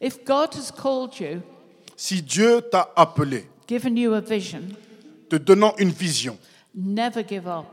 If 0.00 0.24
God 0.24 0.54
has 0.54 0.70
called 0.70 1.18
you, 1.20 1.42
Si 1.94 2.22
Dieu 2.22 2.62
t'a 2.62 2.90
appelé, 2.96 3.46
given 3.68 3.98
you 3.98 4.14
a 4.14 4.22
vision, 4.22 4.62
te 5.30 5.36
donnant 5.36 5.74
une 5.78 5.90
vision, 5.90 6.36
never 6.74 7.22
give 7.22 7.46
up, 7.46 7.66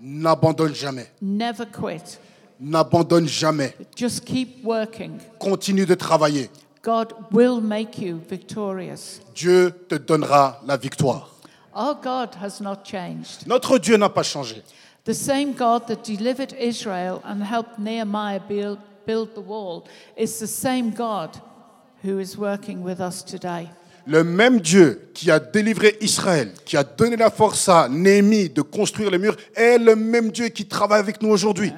n'abandonne 0.00 0.74
jamais. 0.74 1.06
never 1.20 1.66
quit. 1.66 2.18
N'abandonne 2.60 3.26
jamais. 3.28 3.74
Just 3.96 4.24
keep 4.24 4.64
working. 4.64 5.20
Continue 5.38 5.84
de 5.86 5.94
travailler. 5.94 6.48
God 6.82 7.12
will 7.32 7.60
make 7.60 7.98
you 7.98 8.20
victorious. 8.28 9.20
Dieu 9.34 9.72
te 9.88 9.96
donnera 9.96 10.60
la 10.64 10.76
victoire. 10.76 11.28
Our 11.74 11.94
God 11.94 12.36
has 12.40 12.60
not 12.60 12.84
changed. 12.84 13.46
Notre 13.46 13.78
Dieu 13.78 13.96
n'a 13.96 14.08
pas 14.08 14.22
changé. 14.22 14.62
The 15.04 15.14
same 15.14 15.52
God 15.52 15.88
that 15.88 16.04
delivered 16.04 16.54
Israel 16.54 17.20
and 17.24 17.42
helped 17.42 17.78
Nehemiah 17.78 18.40
build, 18.40 18.78
build 19.04 19.34
the 19.34 19.40
wall 19.40 19.86
is 20.16 20.38
the 20.38 20.46
same 20.46 20.90
God 20.90 21.38
who 22.02 22.18
is 22.18 22.38
working 22.38 22.82
with 22.82 23.00
us 23.00 23.22
today. 23.22 23.68
Le 24.06 24.22
même 24.22 24.60
Dieu 24.60 25.08
qui 25.14 25.30
a 25.30 25.38
délivré 25.40 25.96
Israël, 26.00 26.52
qui 26.64 26.76
a 26.76 26.84
donné 26.84 27.16
la 27.16 27.30
force 27.30 27.68
à 27.68 27.88
Néhémie 27.88 28.50
de 28.50 28.60
construire 28.62 29.10
le 29.10 29.18
mur, 29.18 29.34
est 29.54 29.78
le 29.78 29.96
même 29.96 30.30
Dieu 30.30 30.48
qui 30.48 30.66
travaille 30.66 31.00
avec 31.00 31.22
nous 31.22 31.30
aujourd'hui. 31.30 31.72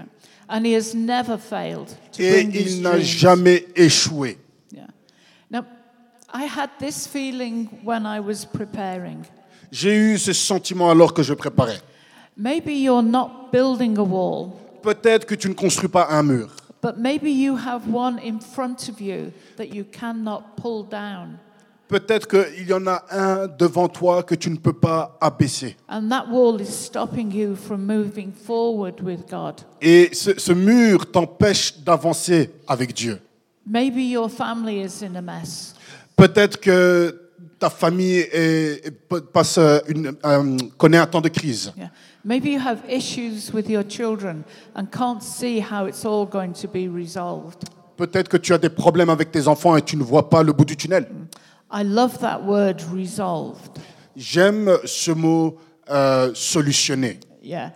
And 0.48 0.64
he 0.64 0.74
has 0.74 0.94
never 0.94 1.36
failed 1.38 1.88
to 2.12 2.22
Et 2.22 2.44
bring 2.44 2.54
il 2.54 2.82
n'a 2.82 2.98
jamais 3.00 3.66
échoué. 3.74 4.38
Yeah. 4.72 4.86
Now, 5.50 5.64
I 6.32 6.44
had 6.46 6.70
this 6.78 7.06
feeling 7.06 7.68
when 7.84 8.04
I 8.06 8.20
was 8.20 8.44
preparing. 8.44 9.24
J'ai 9.72 9.96
eu 9.96 10.18
ce 10.18 10.32
sentiment 10.32 10.90
alors 10.90 11.12
que 11.14 11.22
je 11.22 11.34
préparais. 11.34 11.80
Maybe 12.36 12.72
you're 12.72 13.02
not 13.02 13.48
building 13.52 13.98
a 13.98 14.02
wall, 14.02 14.50
Peut-être 14.82 15.26
que 15.26 15.34
tu 15.34 15.48
ne 15.48 15.54
construis 15.54 15.88
pas 15.88 16.08
un 16.10 16.22
mur. 16.22 16.48
but 16.82 16.98
maybe 16.98 17.30
you 17.30 17.56
have 17.56 17.82
one 17.92 18.18
in 18.20 18.38
front 18.38 18.88
of 18.88 19.00
you 19.00 19.32
that 19.56 19.74
you 19.74 19.84
cannot 19.84 20.42
pull 20.56 20.84
down. 20.84 21.38
Peut-être 21.88 22.27
qu'il 22.27 22.66
y 22.68 22.72
en 22.72 22.85
a 22.88 23.05
un 23.11 23.46
devant 23.46 23.87
toi 23.88 24.22
que 24.25 24.35
tu 24.35 24.51
ne 24.51 24.57
peux 24.57 24.72
pas 24.72 25.16
abaisser. 25.20 25.77
Et 29.81 30.11
ce, 30.12 30.38
ce 30.38 30.53
mur 30.53 31.11
t'empêche 31.12 31.79
d'avancer 31.79 32.51
avec 32.66 32.92
Dieu. 32.92 33.20
Maybe 33.64 33.99
your 34.11 34.31
family 34.31 34.81
is 34.85 35.05
in 35.05 35.14
a 35.16 35.22
mess. 35.22 35.75
Peut-être 36.16 36.59
que 36.61 37.20
ta 37.59 37.70
famille 37.70 38.18
est- 38.33 38.87
est- 38.87 39.20
passe 39.33 39.59
une, 39.88 40.12
euh, 40.25 40.57
connaît 40.77 40.99
un 40.99 41.07
temps 41.07 41.20
de 41.20 41.29
crise. 41.29 41.72
Yeah. 41.77 41.90
Maybe 42.25 42.46
you 42.46 42.61
have 42.61 42.79
issues 42.88 43.53
with 43.55 43.68
your 43.68 43.85
children 43.88 44.42
and 44.75 44.87
can't 44.90 45.20
see 45.22 45.61
how 45.61 45.87
it's 45.87 46.05
all 46.05 46.27
going 46.29 46.53
to 46.61 46.68
be 46.68 46.88
resolved. 46.92 47.64
Peut-être 47.96 48.29
que 48.29 48.37
tu 48.37 48.53
as 48.53 48.59
des 48.59 48.68
problèmes 48.68 49.09
avec 49.11 49.31
tes 49.31 49.46
enfants 49.49 49.77
et 49.77 49.83
tu 49.83 49.96
ne 49.96 50.03
vois 50.03 50.29
pas 50.29 50.42
le 50.42 50.53
bout 50.53 50.64
du 50.64 50.77
tunnel. 50.77 51.07
I 51.70 51.83
love 51.83 52.18
that 52.20 52.42
word 52.44 52.83
resolved. 52.92 53.79
J'aime 54.16 54.79
ce 54.85 55.11
mot 55.11 55.57
euh, 55.90 56.33
solutionner. 56.35 57.18
Yeah. 57.42 57.70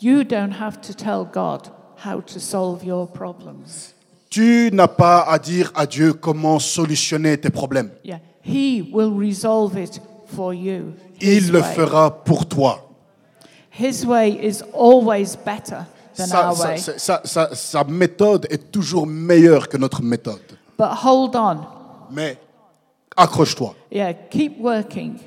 You 0.00 0.24
don't 0.24 0.52
have 0.52 0.80
to 0.82 0.94
tell 0.94 1.24
God 1.24 1.68
how 2.04 2.20
to 2.22 2.38
solve 2.38 2.84
your 2.84 3.06
problems. 3.10 3.94
Tu 4.30 4.70
n'as 4.72 4.86
pas 4.88 5.22
à 5.28 5.38
dire 5.38 5.72
à 5.74 5.86
Dieu 5.86 6.12
comment 6.12 6.58
solutionner 6.58 7.36
tes 7.38 7.50
problèmes. 7.50 7.90
Yeah. 8.04 8.20
He 8.42 8.82
will 8.92 9.12
resolve 9.12 9.76
it 9.76 10.00
for 10.26 10.54
you. 10.54 10.94
Il 11.20 11.50
le 11.52 11.60
way. 11.60 11.74
fera 11.74 12.10
pour 12.24 12.46
toi. 12.46 12.86
His 13.72 14.04
way 14.06 14.30
is 14.42 14.62
always 14.72 15.36
better 15.36 15.86
than 16.16 16.26
Sa, 16.26 16.50
our 16.50 16.60
way. 16.60 16.78
sa- 16.78 16.98
sa- 16.98 17.20
sa- 17.24 17.54
sa 17.54 17.84
méthode 17.84 18.46
est 18.50 18.70
toujours 18.70 19.06
meilleure 19.06 19.68
que 19.68 19.76
notre 19.76 20.02
méthode. 20.02 20.40
But 20.78 20.90
hold 21.04 21.34
on. 21.36 21.66
Mais 22.10 22.38
accroche-toi. 23.22 23.74
Yeah. 23.92 24.12
Keep 24.30 24.58
working. 24.60 25.18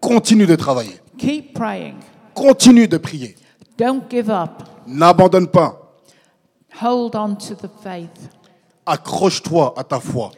Continue 0.00 0.46
de 0.46 0.56
travailler. 0.56 0.98
Keep 1.18 1.54
praying. 1.54 1.96
Continue 2.34 2.86
de 2.88 2.98
prier. 2.98 3.34
Don't 3.78 4.08
give 4.10 4.28
up. 4.30 4.62
N'abandonne 4.86 5.48
pas. 5.48 5.76
Hold 6.80 7.14
on 7.16 7.34
to 7.36 7.54
the 7.54 7.68
faith. 7.82 8.28
Accroche-toi 8.84 9.74
à 9.76 9.84
ta 9.84 9.98
foi. 10.00 10.30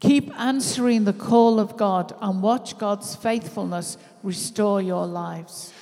Keep 0.00 0.30
answering 0.38 1.04
the 1.04 1.12
call 1.12 1.58
of 1.58 1.76
God 1.76 2.14
and 2.20 2.40
watch 2.42 2.76
God's 2.78 3.16
faithfulness 3.16 3.98
restore 4.22 4.80
your 4.82 5.06
lives. 5.06 5.72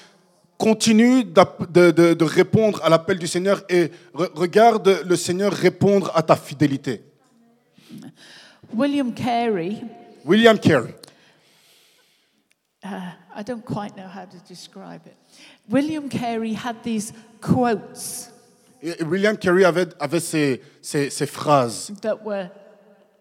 Continue 0.58 1.22
de, 1.24 1.90
de- 1.90 2.14
de 2.14 2.24
répondre 2.24 2.80
à 2.82 2.88
l'appel 2.88 3.18
du 3.18 3.26
Seigneur 3.26 3.62
et 3.68 3.90
re- 4.14 4.30
regarde 4.34 5.02
le 5.06 5.16
Seigneur 5.16 5.52
répondre 5.52 6.10
à 6.14 6.22
ta 6.22 6.34
fidélité. 6.34 7.02
William 8.74 9.12
Carey, 9.12 9.82
William 10.26 10.58
Carey. 10.58 10.94
Uh, 12.84 13.10
I 13.34 13.42
don't 13.42 13.64
quite 13.64 13.96
know 13.96 14.06
how 14.06 14.24
to 14.26 14.38
describe 14.48 15.06
it. 15.06 15.16
William 15.68 16.08
Carey 16.08 16.52
had 16.52 16.82
these 16.84 17.12
quotes 17.40 18.30
Et 18.82 19.02
William 19.02 19.36
Carey 19.36 19.64
avait, 19.64 19.88
avait 19.98 20.20
ces, 20.20 20.60
ces- 20.82 21.10
ces 21.10 21.26
phrases 21.26 21.90
that 22.02 22.22
were 22.24 22.50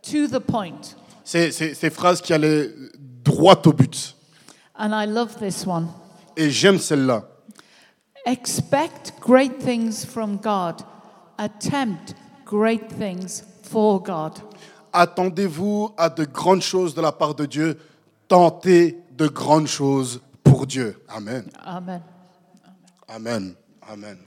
to 0.04 0.28
the 0.28 0.40
point. 0.40 0.96
C'est 1.24 1.52
c'est- 1.52 1.74
ces 1.74 1.90
phrases 1.90 2.22
qui 2.22 2.34
allaient 2.34 2.70
droit 3.24 3.62
au 3.66 3.72
but. 3.74 4.14
And 4.76 4.94
I 4.94 5.06
love 5.06 5.38
this 5.40 5.66
one. 5.66 5.88
Et 6.36 6.50
j'aime 6.52 6.78
celle-là. 6.78 7.24
Expect 8.26 9.14
great 9.22 9.60
things 9.60 10.04
from 10.06 10.38
God. 10.38 10.84
Attempt 11.38 12.14
great 12.46 12.90
things 12.90 13.44
for 13.64 14.00
God. 14.04 14.40
Attendez-vous 14.96 15.92
à 15.98 16.10
de 16.10 16.24
grandes 16.24 16.62
choses 16.62 16.96
de 16.96 17.02
la 17.02 17.12
part 17.12 17.36
de 17.36 17.46
Dieu. 17.46 17.78
Tentez 18.30 18.98
de 19.12 19.28
grandes 19.28 19.68
choses 19.68 20.22
pour 20.42 20.66
Dieu. 20.66 20.98
Amen. 21.10 21.44
Amen. 21.66 22.02
Amen. 23.10 23.56
Amen. 23.88 24.18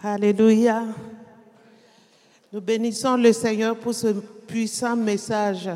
Alléluia. 0.00 0.84
Nous 2.52 2.60
bénissons 2.60 3.16
le 3.16 3.32
Seigneur 3.32 3.76
pour 3.76 3.92
ce 3.92 4.06
puissant 4.46 4.94
message. 4.94 5.68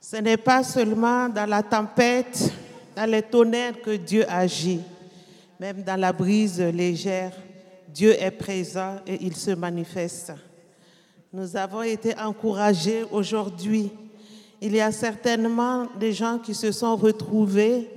Ce 0.00 0.16
n'est 0.16 0.36
pas 0.36 0.64
seulement 0.64 1.28
dans 1.28 1.48
la 1.48 1.62
tempête, 1.62 2.52
dans 2.96 3.08
les 3.08 3.22
tonnerres 3.22 3.80
que 3.80 3.92
Dieu 3.92 4.24
agit, 4.28 4.80
même 5.60 5.84
dans 5.84 5.94
la 5.94 6.12
brise 6.12 6.60
légère, 6.60 7.30
Dieu 7.86 8.20
est 8.20 8.32
présent 8.32 8.96
et 9.06 9.16
il 9.26 9.36
se 9.36 9.52
manifeste. 9.52 10.32
Nous 11.32 11.56
avons 11.56 11.82
été 11.82 12.18
encouragés 12.18 13.04
aujourd'hui. 13.12 13.92
Il 14.60 14.74
y 14.74 14.80
a 14.80 14.90
certainement 14.90 15.86
des 16.00 16.12
gens 16.12 16.36
qui 16.36 16.52
se 16.52 16.72
sont 16.72 16.96
retrouvés 16.96 17.88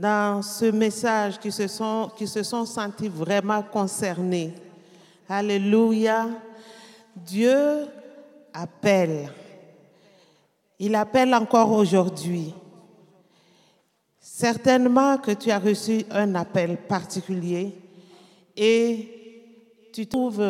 dans 0.00 0.40
ce 0.40 0.64
message, 0.64 1.38
qui 1.38 1.52
se 1.52 1.66
sont, 1.66 2.10
qui 2.16 2.26
se 2.26 2.42
sont 2.42 2.64
sentis 2.64 3.08
vraiment 3.08 3.62
concernés. 3.62 4.54
Alléluia. 5.28 6.26
Dieu 7.14 7.86
appelle. 8.54 9.30
Il 10.78 10.94
appelle 10.94 11.34
encore 11.34 11.72
aujourd'hui. 11.72 12.54
Certainement 14.18 15.18
que 15.18 15.32
tu 15.32 15.50
as 15.50 15.58
reçu 15.58 16.02
un 16.10 16.34
appel 16.34 16.78
particulier 16.78 17.76
et 18.56 19.44
tu 19.92 20.06
trouves 20.06 20.40